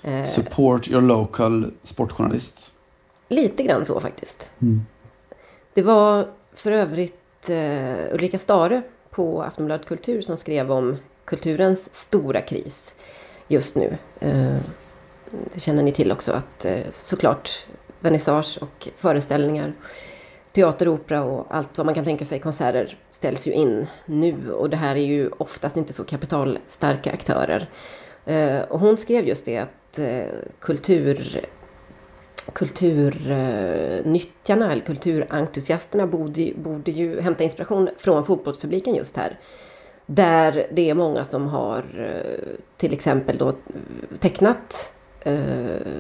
[0.02, 2.72] Eh, support your local sportjournalist.
[3.28, 4.52] Lite grann så faktiskt.
[5.74, 10.98] Det var för övrigt eh, Ulrika Stare på Aftonbladet Kultur som skrev om
[11.32, 12.96] kulturens stora kris
[13.48, 13.98] just nu.
[14.20, 14.56] Eh,
[15.54, 17.66] det känner ni till också att eh, såklart
[18.00, 19.74] vernissage och föreställningar,
[20.52, 24.70] teater, opera och allt vad man kan tänka sig, konserter ställs ju in nu och
[24.70, 27.70] det här är ju oftast inte så kapitalstarka aktörer.
[28.26, 30.00] Eh, och hon skrev just det att
[30.60, 31.46] kultur
[32.54, 39.40] kulturnyttjarna eller kulturentusiasterna borde, ju- borde ju hämta inspiration från fotbollspubliken just här.
[40.14, 43.54] Där det är många som har eh, till exempel då
[44.20, 45.36] tecknat eh,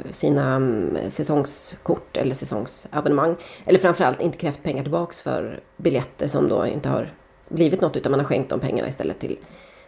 [0.09, 3.36] sina mm, säsongskort eller säsongsabonnemang.
[3.66, 7.14] Eller framförallt inte krävt pengar tillbaks för biljetter som då inte har
[7.49, 9.38] blivit något utan man har skänkt de pengarna istället till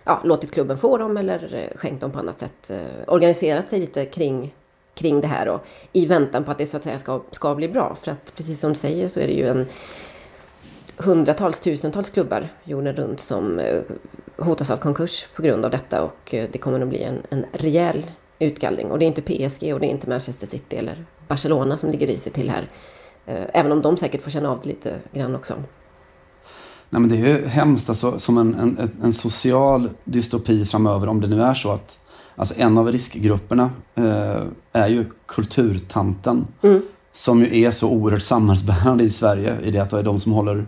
[0.03, 2.71] ja, låtit klubben få dem eller eh, skänkt dem på annat sätt.
[3.07, 4.53] Organiserat sig lite kring,
[4.93, 5.61] kring det här och
[5.93, 7.97] i väntan på att det så att säga ska, ska bli bra.
[8.01, 9.67] För att precis som du säger så är det ju en
[10.97, 13.81] hundratals, tusentals klubbar jorden runt som eh,
[14.37, 17.45] hotas av konkurs på grund av detta och eh, det kommer att bli en, en
[17.51, 18.05] rejäl
[18.39, 18.91] utgallring.
[18.91, 22.07] Och det är inte PSG och det är inte Manchester City eller Barcelona som ligger
[22.07, 22.69] risigt till här.
[23.25, 25.53] Eh, Även om de säkert får känna av det lite grann också.
[26.89, 31.21] Nej, men det är ju hemskt, alltså, som en, en, en social dystopi framöver om
[31.21, 31.99] det nu är så att
[32.35, 36.47] alltså, en av riskgrupperna eh, är ju kulturtanten.
[37.15, 40.31] Som ju är så oerhört samhällsbärande i Sverige i det att det är de som
[40.31, 40.65] håller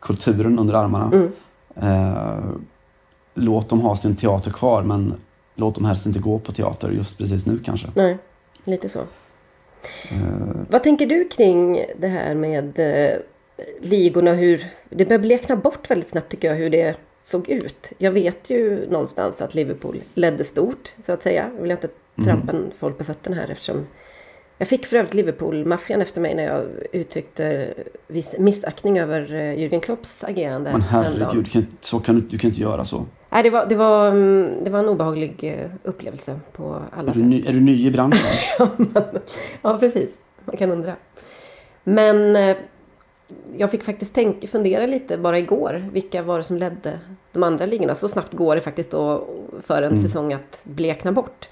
[0.00, 1.30] kulturen under armarna.
[1.76, 2.50] Eh,
[3.34, 5.14] låt dem ha sin teater kvar men
[5.54, 7.88] låt dem helst inte gå på teater just precis nu kanske.
[7.94, 8.18] Nej,
[8.64, 9.00] lite så.
[10.70, 13.18] Vad tänker du kring det här med eh,
[13.80, 14.32] ligorna?
[14.32, 17.92] Hur, det börjar blekna bort väldigt snabbt tycker jag hur det såg ut.
[17.98, 21.50] Jag vet ju någonstans att Liverpool ledde stort så att säga.
[21.54, 21.88] Jag vill inte
[22.24, 23.86] trampa folk på fötterna här eftersom
[24.58, 27.74] jag fick för övrigt Liverpool-maffian efter mig när jag uttryckte
[28.06, 30.72] viss missaktning över eh, Jürgen Klopps agerande.
[30.72, 33.06] Men herregud, kan, så kan du, du kan inte göra så.
[33.30, 37.14] Nej, det var, det, var, mm, det var en obehaglig eh, upplevelse på alla Är
[37.14, 37.22] sätt.
[37.22, 38.18] du, ny, är du ny i branschen?
[39.62, 40.18] ja, precis.
[40.44, 40.92] Man kan undra.
[41.84, 42.56] Men eh,
[43.56, 45.88] jag fick faktiskt tänk, fundera lite bara igår.
[45.92, 46.98] Vilka var det som ledde
[47.32, 47.94] de andra ligorna?
[47.94, 49.28] Så snabbt går det faktiskt då
[49.62, 51.48] för en säsong att blekna bort.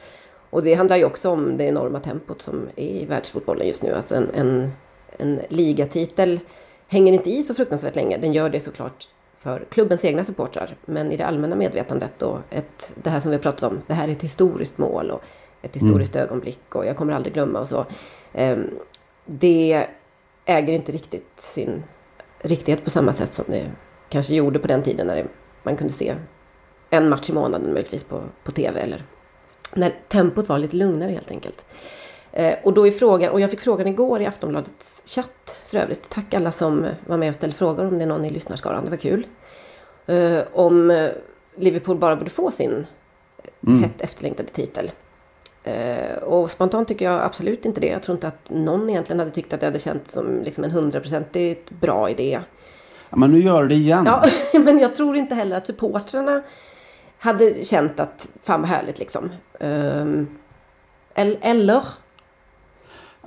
[0.56, 3.92] Och det handlar ju också om det enorma tempot som är i världsfotbollen just nu.
[3.92, 4.70] Alltså en, en,
[5.18, 6.40] en ligatitel
[6.88, 8.18] hänger inte i så fruktansvärt länge.
[8.18, 10.76] Den gör det såklart för klubbens egna supportrar.
[10.84, 13.82] Men i det allmänna medvetandet och ett, det här som vi har pratat om.
[13.86, 15.10] Det här är ett historiskt mål.
[15.10, 15.22] Och
[15.62, 17.86] ett historiskt ögonblick och jag kommer aldrig glömma och så.
[18.32, 18.58] Eh,
[19.24, 19.86] det
[20.44, 21.82] äger inte riktigt sin
[22.38, 23.70] riktighet på samma sätt som det
[24.08, 25.26] kanske gjorde på den tiden när
[25.62, 26.14] man kunde se
[26.90, 29.04] en match i månaden möjligtvis på, på tv eller
[29.74, 31.66] när tempot var lite lugnare helt enkelt.
[32.32, 36.08] Eh, och då är frågan, och jag fick frågan igår i Aftonbladets chatt för övrigt.
[36.08, 38.90] Tack alla som var med och ställde frågor om det är någon i lyssnarskaran, det
[38.90, 39.26] var kul.
[40.06, 41.08] Eh, om eh,
[41.56, 42.86] Liverpool bara borde få sin
[43.66, 43.82] Mm.
[43.82, 44.90] hett efterlängtade titel.
[45.64, 47.86] Eh, och spontant tycker jag absolut inte det.
[47.86, 50.70] Jag tror inte att någon egentligen hade tyckt att det hade känts som liksom en
[50.70, 52.40] hundraprocentigt bra idé.
[53.10, 54.04] Ja, men nu gör det igen.
[54.06, 54.24] Ja,
[54.60, 56.42] men jag tror inte heller att supportrarna
[57.18, 59.30] hade känt att fan vad härligt liksom.
[61.14, 61.82] El- eller?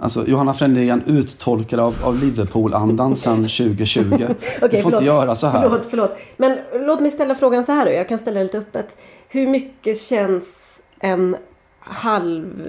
[0.01, 4.27] Alltså, Johanna Frändén uttolkad av, av Liverpool-andan sedan 2020.
[4.71, 5.61] du får inte göra så här.
[5.61, 6.17] Förlåt, förlåt.
[6.37, 7.91] Men låt mig ställa frågan så här då.
[7.91, 8.97] Jag kan ställa det lite öppet.
[9.29, 11.35] Hur mycket känns en
[11.79, 12.67] halv,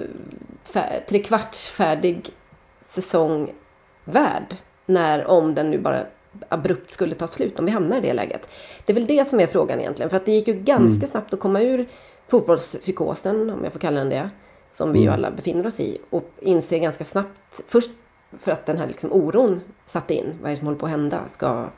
[0.64, 2.28] fär, trekvartsfärdig
[2.84, 3.50] säsong
[4.04, 4.54] värd?
[4.86, 6.06] När, om den nu bara
[6.48, 8.48] abrupt skulle ta slut, om vi hamnar i det läget.
[8.86, 10.10] Det är väl det som är frågan egentligen.
[10.10, 11.08] För att det gick ju ganska Mm.
[11.10, 11.88] snabbt att komma ur
[12.28, 14.30] fotbollspsykosen, om jag får kalla den det.
[14.70, 15.14] Som vi ju Mm.
[15.14, 15.98] alla befinner oss i.
[16.10, 17.90] Och inse ganska snabbt, först
[18.38, 20.34] för att den här liksom oron satte in.
[20.40, 21.20] Vad är det som håller på att hända?
[21.28, 21.68] Ska,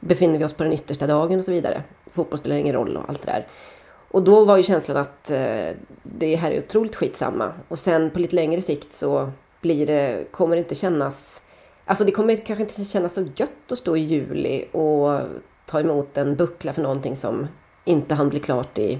[0.00, 1.82] befinner vi oss på den yttersta dagen och så vidare?
[2.10, 3.46] Fotboll spelar ingen roll och allt det där.
[4.10, 5.68] Och då var ju känslan att eh,
[6.02, 7.52] det här är otroligt skitsamma.
[7.68, 9.30] Och sen på lite längre sikt så
[9.60, 11.42] blir det, kommer det inte kännas...
[11.88, 15.20] Alltså det kommer kanske inte kännas så gött att stå i juli och
[15.66, 17.46] ta emot en buckla för någonting som
[17.84, 18.98] inte hann bli klart i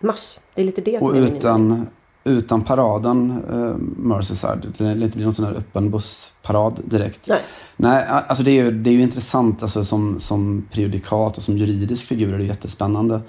[0.00, 0.38] mars.
[0.54, 1.86] Det är lite det som Och är min utan,
[2.24, 7.26] utan paraden eh, Merseyside, det lär inte någon sån här öppen bussparad direkt.
[7.26, 7.40] Nej.
[7.76, 11.58] Nej, alltså det är ju, det är ju intressant alltså, som, som prejudikat och som
[11.58, 13.20] juridisk figur är det jättespännande.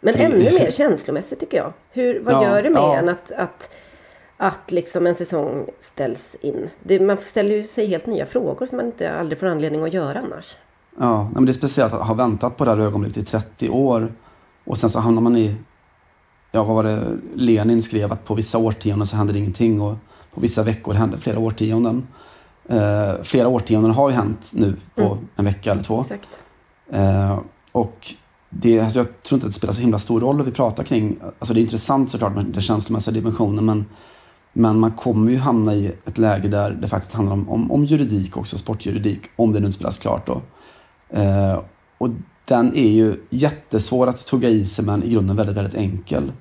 [0.00, 1.72] Men ännu mer känslomässigt tycker jag.
[1.90, 2.96] Hur, vad Ja, gör det med ja.
[2.96, 3.70] en att, att,
[4.42, 6.70] att liksom en säsong ställs in?
[6.82, 9.92] Det, man ställer ju sig helt nya frågor som man inte aldrig får anledning att
[9.92, 10.56] göra annars.
[10.98, 14.12] Ja, men det är speciellt att ha väntat på det här ögonblicket i 30 år
[14.64, 15.56] och sen så hamnar man i,
[16.52, 19.94] ja vad var det Lenin skrev att på vissa årtionden så händer ingenting och
[20.34, 22.06] på vissa veckor händer flera årtionden.
[22.68, 25.28] Eh, flera årtionden har ju hänt nu på Mm.
[25.36, 26.00] en vecka eller två.
[26.00, 26.40] Exakt.
[26.92, 27.38] Eh,
[27.72, 28.14] och
[28.50, 30.84] det, alltså jag tror inte att det spelar så himla stor roll hur vi pratar
[30.84, 33.84] kring, alltså det är intressant såklart med den känslomässiga dimensionen men,
[34.52, 37.84] men man kommer ju hamna i ett läge där det faktiskt handlar om, om, om
[37.84, 40.42] juridik också, sportjuridik, om det nu inte spelas klart då.
[41.18, 41.60] Eh,
[41.98, 42.08] och
[42.44, 46.32] den är ju jättesvår att tugga i sig men i grunden väldigt, väldigt enkel.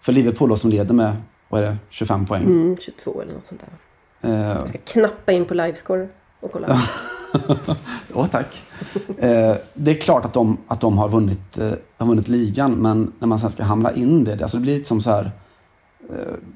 [0.00, 1.16] För Liverpool då, som leder med,
[1.48, 2.42] vad är det, 25 poäng.
[2.42, 3.64] Mm, 22 eller något sånt
[4.20, 4.30] där.
[4.30, 6.08] Eh, Jag ska knappa in på livescore
[6.40, 6.82] och kolla.
[8.14, 8.62] Åh, tack.
[9.18, 13.12] Eh, det är klart att de, att de har, vunnit, eh, har vunnit ligan, men
[13.18, 15.30] när man sen ska hamra in det, det, alltså det blir lite som så här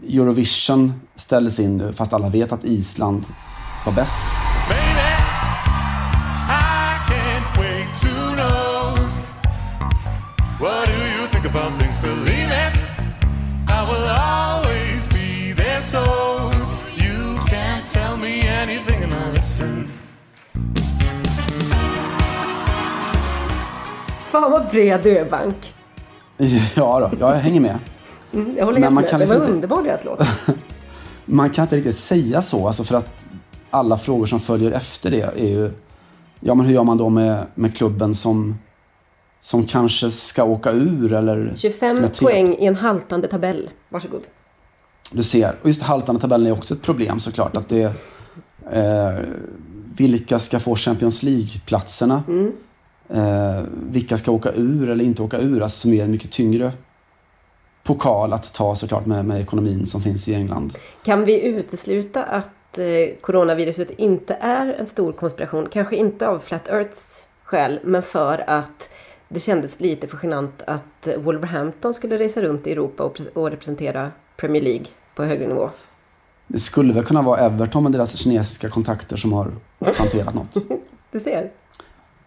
[0.08, 3.24] Eurovision ställdes in nu, fast alla vet att Island
[3.86, 4.18] var bäst.
[24.30, 25.74] Fan vad bred du är Bank.
[26.74, 27.78] Ja, då, jag hänger med.
[28.32, 29.10] Mm, jag håller Men helt man med.
[29.10, 30.20] kan Det var liksom inte- underbar deras låt.
[31.28, 33.10] Man kan inte riktigt säga så, alltså för att
[33.70, 35.70] alla frågor som följer efter det är ju,
[36.40, 38.58] ja men hur gör man då med, med klubben som,
[39.40, 41.48] som kanske ska åka ur eller...
[41.48, 43.70] som 25 är tre- poäng i en haltande tabell.
[43.88, 44.20] Varsågod.
[45.12, 47.56] Du ser, och just haltande tabellen är också ett problem såklart.
[47.56, 47.82] Att det,
[48.72, 49.18] eh,
[49.96, 52.22] vilka ska få Champions League-platserna?
[52.28, 52.52] Mm.
[53.08, 55.62] Eh, vilka ska åka ur eller inte åka ur?
[55.62, 56.72] Alltså som är en mycket tyngre
[57.86, 60.74] pokal att ta såklart med, med ekonomin som finns i England.
[61.04, 62.84] Kan vi utesluta att eh,
[63.20, 65.68] coronaviruset inte är en stor konspiration?
[65.70, 68.90] Kanske inte av Flat Earths skäl, men för att
[69.28, 74.10] det kändes lite för genant att Wolverhampton skulle resa runt i Europa och, och representera
[74.36, 75.70] Premier League på högre nivå.
[76.46, 79.52] Det skulle väl kunna vara Everton med deras kinesiska kontakter som har
[79.98, 80.56] hanterat något.
[81.10, 81.50] Du ser.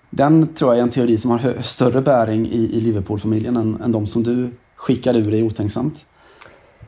[0.10, 3.92] Den tror jag är en teori som har större bäring i, i Liverpool-familjen än, än
[3.92, 6.06] de som du skickar ur dig otänksamt.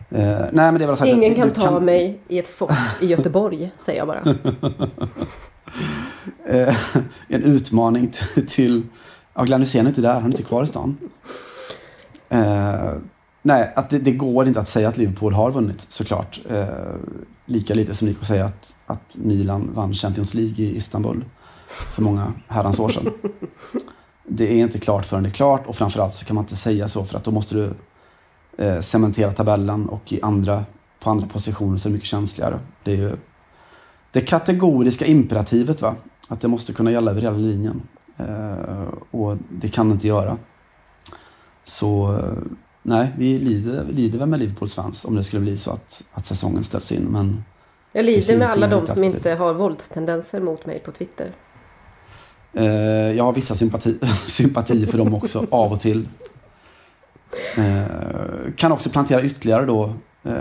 [0.10, 2.72] Eh, nej, men det väl så här, Ingen kan ta mig i ett fort
[3.02, 4.20] i Göteborg, säger jag bara.
[6.46, 6.76] eh,
[7.28, 8.14] en utmaning
[8.48, 8.84] till...
[9.34, 10.98] ja, Glenn Hysén är inte där, han är inte kvar i stan.
[12.30, 12.94] Eh,
[13.42, 16.40] nej, att det, det går inte att säga att Liverpool har vunnit såklart.
[16.50, 16.68] Eh,
[17.46, 21.26] lika lite som det gick att säga att, att Milan vann Champions League i Istanbul
[21.68, 23.14] för många herrans år sedan.
[24.34, 26.88] Det är inte klart förrän det är klart och framförallt så kan man inte säga
[26.88, 27.74] så för att då måste du
[28.58, 30.66] eh, cementera tabellen och i andra
[31.00, 32.60] på andra positioner så är det mycket känsligare.
[32.84, 33.18] Det är ju
[34.12, 35.96] det kategoriska imperativet va.
[36.28, 37.82] Att det måste kunna gälla över hela linjen.
[38.18, 40.38] Eh, och det kan det inte göra.
[41.64, 42.44] Så eh,
[42.82, 46.04] nej, vi lider, vi lider väl med Liverpools fans om det skulle bli så att,
[46.12, 47.04] att säsongen ställs in.
[47.04, 47.44] Men
[47.92, 51.32] Jag lider med alla de som inte har våldstendenser mot mig på Twitter
[52.54, 52.66] eh,
[53.18, 56.08] jag har vissa sympati, sympati för dem också, av och till.
[57.58, 59.94] Eh, kan också plantera ytterligare då
[60.24, 60.34] eh,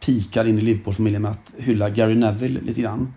[0.00, 3.14] pikar in i Liverpool-familjen med att hylla Gary Neville lite grann.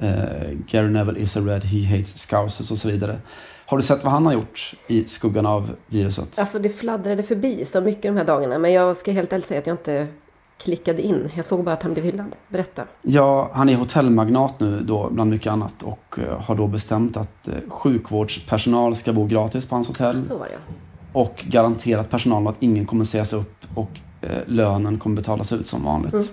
[0.00, 3.18] Eh, Gary Neville is a red, he hates scousers och så vidare.
[3.66, 6.38] Har du sett vad han har gjort i skuggan av viruset?
[6.38, 8.58] Alltså det fladdrade förbi så mycket de här dagarna.
[8.58, 10.06] Men jag ska helt ärligt säga att jag inte
[10.64, 11.30] klickade in.
[11.34, 12.36] Jag såg bara att han blev hyllad.
[12.48, 12.84] Berätta.
[13.02, 17.48] Ja, han är hotellmagnat nu då bland mycket annat och eh, har då bestämt att
[17.48, 20.24] eh, sjukvårdspersonal ska bo gratis på hans hotell.
[20.24, 20.58] Så var det ja.
[21.12, 23.90] Och garanterat personalen att ingen kommer sägas upp och
[24.20, 26.12] eh, lönen kommer betalas ut som vanligt.
[26.12, 26.26] Mm.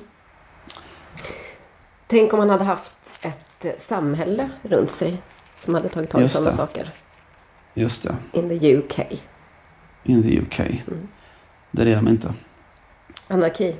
[2.07, 5.21] Tänk om han hade haft ett samhälle runt sig.
[5.59, 6.93] Som hade tagit tag i sådana saker.
[7.73, 8.99] Just det, In the UK.
[10.03, 10.59] in the UK.
[10.59, 11.07] Mm.
[11.71, 12.33] Det är de inte.
[13.27, 13.75] Anarki.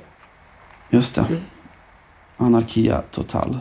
[0.90, 1.20] Just det.
[1.20, 1.40] Mm.
[2.36, 3.58] Anarkia total.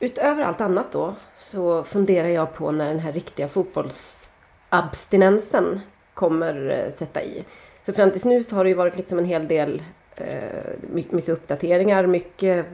[0.00, 5.80] Utöver allt annat då så funderar jag på när den här riktiga fotbollsabstinensen
[6.14, 7.44] kommer eh, sätta i.
[7.84, 9.82] För fram tills nu så har det ju varit liksom en hel del
[10.26, 12.66] Eh, mycket uppdateringar, mycket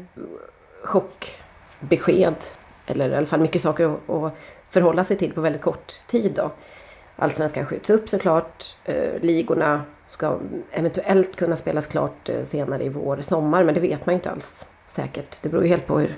[0.82, 2.34] chockbesked.
[2.86, 4.32] Eller i alla fall mycket saker att,
[4.70, 6.50] förhålla sig till på väldigt kort tid då.
[7.16, 8.76] Allsvenskan skjuts upp såklart.
[8.84, 10.38] Eh, ligorna ska
[10.70, 13.64] eventuellt kunna spelas klart eh, senare i vår, sommar.
[13.64, 15.42] Men det vet man ju inte alls säkert.
[15.42, 16.16] Det beror ju helt på hur,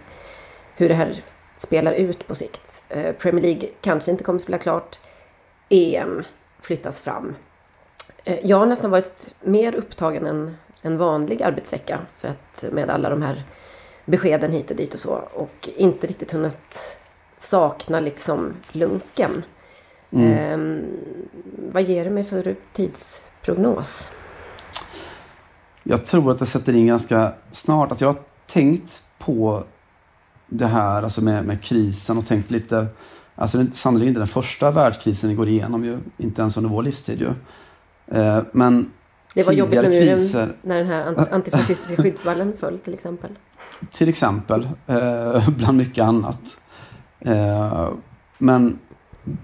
[0.77, 1.25] hur det här
[1.57, 2.85] spelar ut på sikt.
[3.19, 5.01] Premier League kanske inte kommer spela klart.
[5.69, 6.23] EM
[6.61, 7.35] flyttas fram.
[8.43, 13.23] Jag har nästan varit mer upptagen än en vanlig arbetsvecka för att med alla de
[13.23, 13.43] här
[14.05, 16.99] beskeden hit och dit och så och inte riktigt hunnit
[17.39, 19.43] sakna liksom lunken.
[20.11, 20.33] Mm.
[20.33, 20.85] Ehm,
[21.73, 24.09] vad ger det mig för tidsprognos?
[25.83, 27.91] Jag tror att det sätter in ganska snart.
[27.91, 29.65] Alltså jag har tänkt på
[30.47, 32.87] det här alltså med, med krisen och tänkt lite
[33.41, 35.99] Alltså det är sannerligen inte den första världskrisen vi går igenom ju.
[36.17, 37.31] Inte ens under vår livstid ju.
[38.19, 38.91] Eh, men
[39.35, 43.31] Det var jobbigt med muren kriser, när den här ant- antifascistiska skyddsvallen föll till exempel.
[43.93, 46.41] till exempel, eh, bland mycket annat.
[47.21, 47.89] Eh,
[48.39, 48.79] men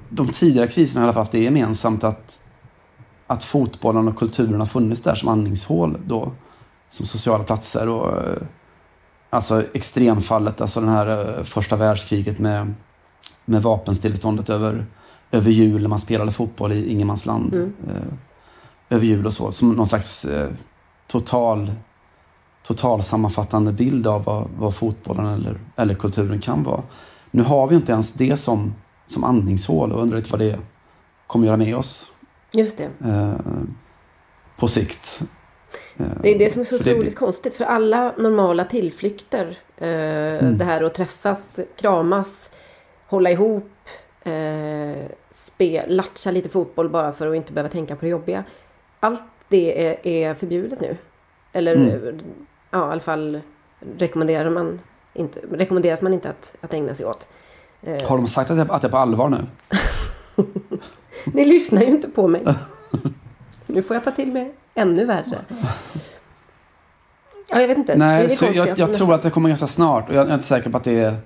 [0.08, 2.40] de tidigare kriserna har i alla fall haft det gemensamt att,
[3.26, 6.32] att fotbollen och kulturen har funnits där som andningshål då.
[6.90, 8.42] Som sociala platser och eh,
[9.30, 12.74] alltså extremfallet, alltså den här eh, första världskriget med,
[13.44, 14.86] med vapenstilleståndet över,
[15.30, 17.54] över jul när man spelade fotboll i ingenmansland.
[17.54, 17.72] Mm.
[17.88, 18.12] Eh,
[18.90, 20.48] över jul och så, som någon slags eh,
[21.06, 21.72] total
[22.62, 26.82] total sammanfattande bild av vad, vad fotbollen eller, eller kulturen kan vara.
[27.30, 28.74] Nu har vi inte ens det som,
[29.06, 30.58] som andningshål och undrar lite vad det
[31.26, 32.12] kommer göra med oss
[32.52, 33.08] Just det.
[33.08, 33.32] eh,
[34.58, 35.20] på sikt.
[35.96, 37.54] Eh, Det är det som är så det- otroligt konstigt.
[37.54, 39.56] För alla normala tillflykter.
[39.76, 39.88] Eh,
[40.36, 40.58] Mm.
[40.58, 42.50] Det här att träffas, kramas,
[43.08, 43.72] hålla ihop.
[44.24, 48.44] Eh, spe, latcha lite fotboll bara för att inte behöva tänka på det jobbiga.
[49.00, 50.96] Allt det är, är förbjudet nu.
[51.52, 52.20] Eller Mm.
[52.70, 53.40] ja, i alla fall
[53.98, 54.80] rekommenderar man
[55.14, 57.28] inte, rekommenderas man inte att, att ägna sig åt.
[57.82, 59.46] Eh, Har de sagt att det, att det är på allvar nu?
[61.24, 62.44] Ni lyssnar ju inte på mig.
[63.66, 65.38] Nu får jag ta till mig ännu värre.
[67.50, 67.92] Ja, jag vet inte.
[67.92, 70.08] det Nej, det så jag, jag tror att det kommer ganska snart.
[70.08, 71.16] Och jag är inte säker på att det är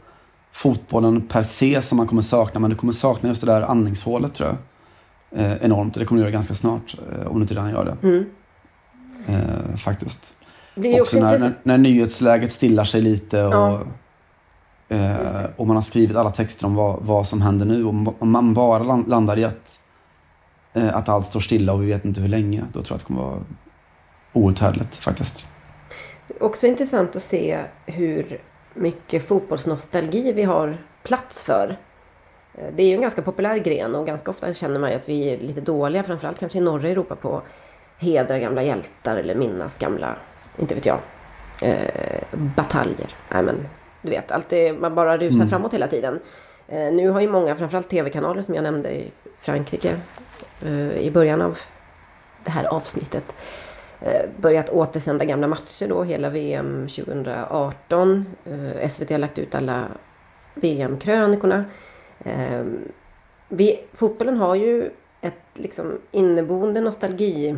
[0.52, 2.60] fotbollen per se som man kommer sakna.
[2.60, 4.56] Men du kommer sakna just det där andningshålet tror jag.
[5.36, 5.94] Eh, enormt.
[5.94, 6.96] Det kommer du göra ganska snart.
[7.12, 8.08] Eh, om du inte redan gör det.
[8.08, 8.24] Mm.
[9.28, 10.32] Eh, faktiskt.
[10.74, 13.80] Det är också också när, när, när nyhetsläget stillar sig lite och, Ja.
[14.88, 17.84] Eh, och man har skrivit alla texter om vad, vad som händer nu.
[17.84, 19.78] Och om man bara lan- landar i att,
[20.72, 22.64] eh, att allt står stilla och vi vet inte hur länge.
[22.72, 23.40] Då tror jag att det kommer vara
[24.32, 25.48] outhärdligt faktiskt.
[26.40, 28.40] Också intressant att se hur
[28.74, 31.78] mycket fotbollsnostalgi vi har plats för.
[32.60, 35.08] Eh, Det är ju en ganska populär gren och ganska ofta känner man ju att
[35.08, 37.44] vi är lite dåliga, framförallt kanske i norra Europa, på att
[37.98, 40.16] hedra gamla hjältar eller minnas gamla,
[40.58, 40.98] inte vet jag,
[41.62, 43.14] eh, bataljer.
[43.28, 43.68] Nej men,
[44.02, 45.48] du vet, allt det, man bara rusar Mm.
[45.48, 46.20] framåt hela tiden.
[46.68, 49.96] Eh, nu har ju många, framförallt tv-kanaler som jag nämnde i Frankrike
[50.66, 51.58] eh, i början av
[52.44, 53.24] det här avsnittet,
[54.00, 58.26] eh, börjat återsända gamla matcher då, hela VM 2018.
[58.44, 59.84] Eh, SVT har lagt ut alla
[60.54, 61.64] VM-krönikorna.
[62.24, 62.64] Eh,
[63.48, 64.90] vi, fotbollen har ju
[65.20, 67.56] ett liksom inneboende nostalgi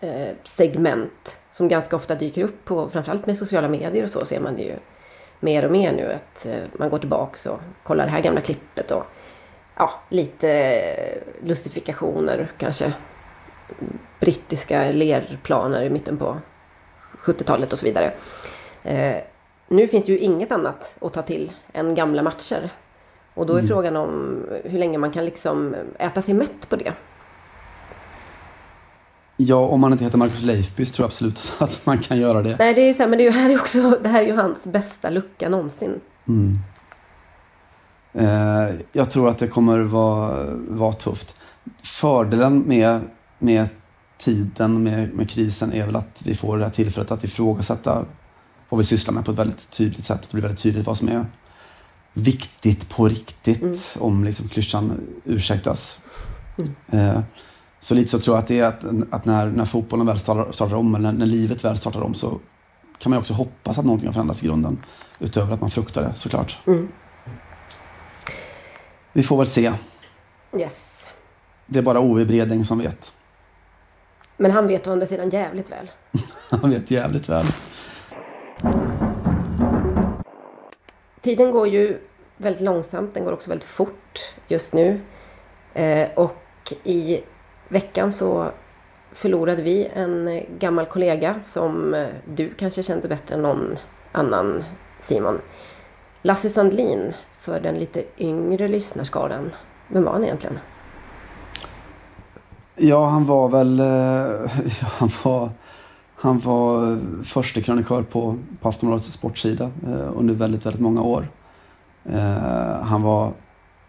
[0.00, 4.40] eh, segment som ganska ofta dyker upp på framförallt med sociala medier och så ser
[4.40, 4.76] man det ju
[5.40, 8.90] mer och mer nu att eh, man går tillbaks och kollar det här gamla klippet
[8.90, 9.04] och
[9.76, 10.82] ja, lite
[11.42, 12.92] lustifikationer kanske
[14.20, 16.36] brittiska lerplaner i mitten på
[17.22, 18.12] 70-talet och så vidare.
[18.82, 19.16] Eh,
[19.68, 22.70] nu finns det ju inget annat att ta till än gamla matcher.
[23.34, 23.68] Och då är Mm.
[23.68, 26.92] frågan om hur länge man kan liksom äta sig mätt på det.
[29.36, 32.42] Ja, om man inte heter Marcus Leifby så tror jag absolut att man kan göra
[32.42, 32.56] det.
[32.58, 34.26] Nej, det är så här, men det är ju här är också, det här är
[34.26, 36.00] ju hans bästa lucka någonsin.
[36.28, 36.58] Mm.
[38.14, 41.40] Eh, jag tror att det kommer vara, vara tufft.
[41.84, 43.00] Fördelen med,
[43.38, 43.68] med
[44.18, 48.04] tiden, med, med krisen, är väl att vi får det här tillfället att ifrågasätta
[48.68, 50.22] vad vi sysslar med på ett väldigt tydligt sätt.
[50.22, 51.26] Det blir väldigt tydligt vad som är
[52.12, 55.98] viktigt på riktigt, om liksom klyschan ursäktas.
[56.88, 57.20] Eh,
[57.80, 60.52] så lite så tror jag att det är att, att när, när fotbollen väl startar,
[60.52, 62.38] startar om, eller när, när livet väl startar om, så
[62.98, 64.84] kan man också hoppas att någonting har förändrats i grunden.
[65.18, 66.58] Utöver att man fruktar det såklart.
[66.66, 66.88] Mm.
[69.12, 69.72] Vi får väl se.
[70.58, 71.08] Yes.
[71.66, 73.14] Det är bara Ove Bredäng som vet.
[74.36, 75.90] Men han vet å andra sidan jävligt väl.
[76.50, 77.46] Han vet jävligt väl.
[81.22, 81.98] Tiden går ju
[82.36, 85.00] väldigt långsamt, den går också väldigt fort just nu.
[85.74, 87.20] Eh, och i
[87.68, 88.50] veckan så
[89.12, 93.78] förlorade vi en gammal kollega som eh, du kanske kände bättre än någon
[94.12, 94.64] annan,
[95.00, 95.40] Simon.
[96.22, 99.50] Lasse Sandlin, för den lite yngre lyssnarskaran.
[99.88, 100.58] Vem var han egentligen?
[102.76, 103.80] Ja, han var väl...
[103.80, 103.86] Eh,
[104.80, 105.50] ja, han var,
[106.22, 111.28] han var första krönikör på, på Aftonbladets sportsida eh, under väldigt, väldigt många år.
[112.04, 113.32] Eh, han var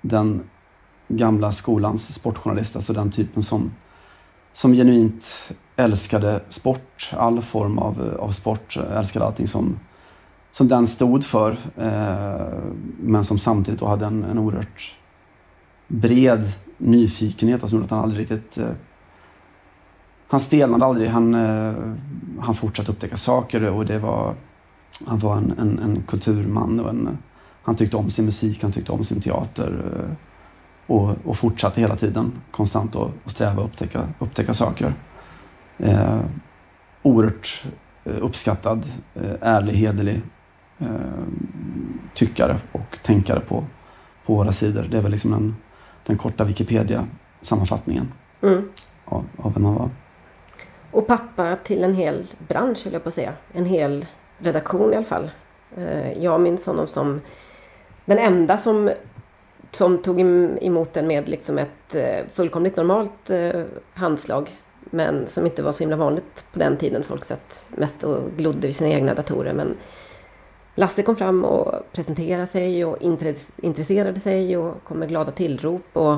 [0.01, 0.43] den
[1.07, 3.71] gamla skolans sportjournalist, alltså den typen som,
[4.53, 9.79] som genuint älskade sport, all form av, av sport, älskade allting som,
[10.51, 11.51] som den stod för.
[11.77, 12.59] Eh,
[12.99, 14.95] men som samtidigt då hade en, en oerhört
[15.87, 18.57] bred nyfikenhet och som gjorde att han aldrig riktigt...
[18.57, 18.71] Eh,
[20.33, 21.09] han stelnade aldrig.
[21.09, 21.73] Han, eh,
[22.39, 24.35] han fortsatte upptäcka saker och det var...
[25.07, 27.17] Han var en, en, en kulturman och en,
[27.63, 29.93] han tyckte om sin musik, han tyckte om sin teater.
[29.95, 30.15] Eh,
[30.87, 34.93] och, och fortsatte hela tiden konstant att sträva och upptäcka, upptäcka saker.
[35.77, 36.19] Eh,
[37.01, 37.65] oerhört
[38.03, 38.85] eh, uppskattad,
[39.41, 40.21] ärlig, hederlig
[40.79, 40.87] eh,
[42.13, 43.63] tyckare och tänkare på,
[44.25, 44.87] på våra sidor.
[44.91, 45.55] Det är väl liksom den,
[46.05, 48.07] den korta Wikipedia-sammanfattningen
[48.41, 48.69] Mm.
[49.05, 49.89] av, av vem han var.
[50.93, 53.33] Och pappa till en hel bransch, höll jag på att säga.
[53.53, 54.05] En hel
[54.37, 55.31] redaktion i alla fall.
[55.77, 57.21] Eh, jag minns honom som
[58.05, 58.91] den enda som,
[59.71, 63.63] som tog emot den med liksom ett eh, fullkomligt normalt eh,
[63.93, 64.49] handslag.
[64.79, 67.03] Men som inte var så himla vanligt på den tiden.
[67.03, 69.53] Folk satt mest och glodde vid sina egna datorer.
[69.53, 69.77] Men
[70.75, 72.97] Lasse kom fram och presenterade sig och
[73.57, 75.97] intresserade sig och kom med glada tillrop.
[75.97, 76.17] Och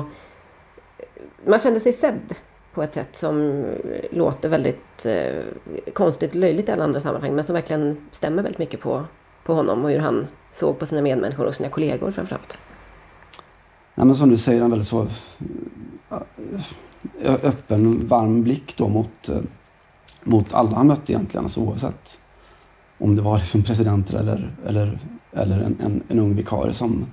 [1.44, 2.34] man kände sig sedd
[2.76, 3.64] på ett sätt som
[4.10, 5.44] låter väldigt eh,
[5.92, 9.04] konstigt löjligt i alla andra sammanhang men som verkligen stämmer väldigt mycket på,
[9.44, 12.58] på honom och hur han såg på sina medmänniskor och sina kollegor framförallt.
[13.94, 15.06] Nej, men som du säger, en väldigt så
[17.20, 19.40] eh, öppen, varm blick då mot, eh,
[20.24, 21.44] mot alla han mötte egentligen.
[21.44, 22.18] Alltså oavsett
[22.98, 24.98] om det var liksom presidenter eller, eller,
[25.32, 27.06] eller en, en, en ung vikarie som,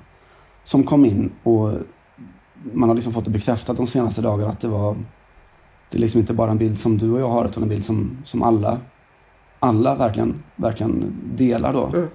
[0.64, 1.32] som kom in.
[1.44, 1.72] Och
[2.74, 4.96] man har liksom fått det bekräftat de senaste dagarna att det var
[5.94, 7.86] det är liksom inte bara en bild som du och jag har utan en bild
[7.86, 8.80] som, som alla,
[9.60, 11.86] alla verkligen, verkligen delar då.
[11.86, 12.08] Mm.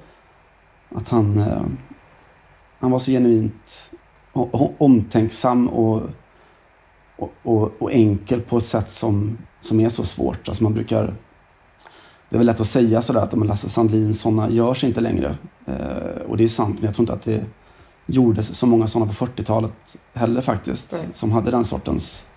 [0.94, 1.62] Att han, eh,
[2.78, 3.90] han var så genuint
[4.78, 6.02] omtänksam och,
[7.16, 10.48] och, och, och enkel på ett sätt som, som är så svårt.
[10.48, 11.14] Alltså man brukar,
[12.28, 15.36] det är väl lätt att säga sådär att men Lasse Sandlin, sådana görs inte längre.
[15.66, 17.44] Eh, och det är sant, men jag tror inte att det
[18.06, 20.92] gjordes så många sådana på 40-talet heller faktiskt.
[20.92, 21.08] Nej.
[21.14, 22.27] Som hade den sortens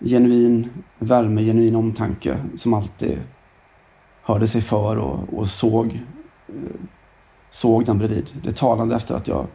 [0.00, 0.68] genuin
[0.98, 3.18] värme, genuin omtanke som alltid
[4.22, 6.00] hörde sig för och, och såg,
[6.48, 6.80] eh,
[7.50, 8.30] såg den bredvid.
[8.42, 9.46] Det talande efter att jag,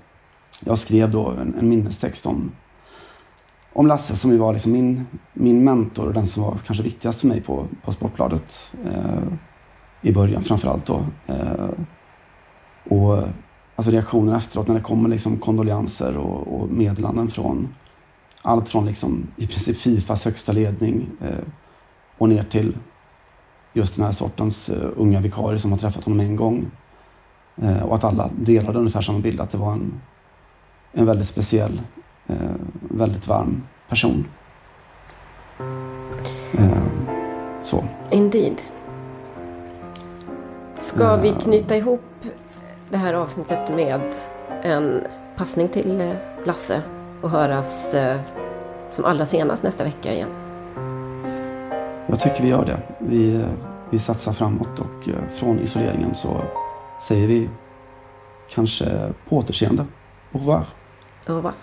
[0.65, 2.51] jag skrev då en, en minnestext om,
[3.73, 7.19] om Lasse som ju var liksom min, min mentor och den som var kanske viktigast
[7.19, 9.23] för mig på, på Sportbladet eh,
[10.01, 11.05] i början framförallt då.
[11.27, 11.69] Eh,
[12.83, 13.17] och
[13.75, 17.75] alltså reaktionerna efteråt när det kommer liksom kondolenser och, och meddelanden från
[18.41, 21.45] allt från liksom i princip Fifas högsta ledning eh,
[22.17, 22.77] och ner till
[23.73, 26.71] just den här sortens eh, unga vikarier som har träffat honom en gång.
[27.61, 30.01] Eh, och att alla delade ungefär samma bild, att det var en,
[30.91, 31.81] en väldigt speciell,
[32.27, 34.25] eh, väldigt varm person.
[36.57, 36.83] Eh,
[37.63, 37.83] så.
[38.11, 38.61] Indeed.
[40.75, 42.25] Ska vi knyta ihop
[42.89, 44.01] det här avsnittet med
[44.63, 45.03] en
[45.35, 46.15] passning till eh,
[46.45, 46.81] Lasse
[47.22, 48.19] och höras eh,
[48.89, 50.30] som allra senast nästa vecka igen?
[52.07, 52.80] Jag tycker vi gör det.
[52.99, 53.47] Vi, eh,
[53.89, 56.41] vi satsar framåt och eh, från isoleringen så
[57.01, 57.49] säger vi
[58.49, 59.86] kanske på återseende.
[60.32, 60.65] Au revoir.
[61.28, 61.53] Au revoir.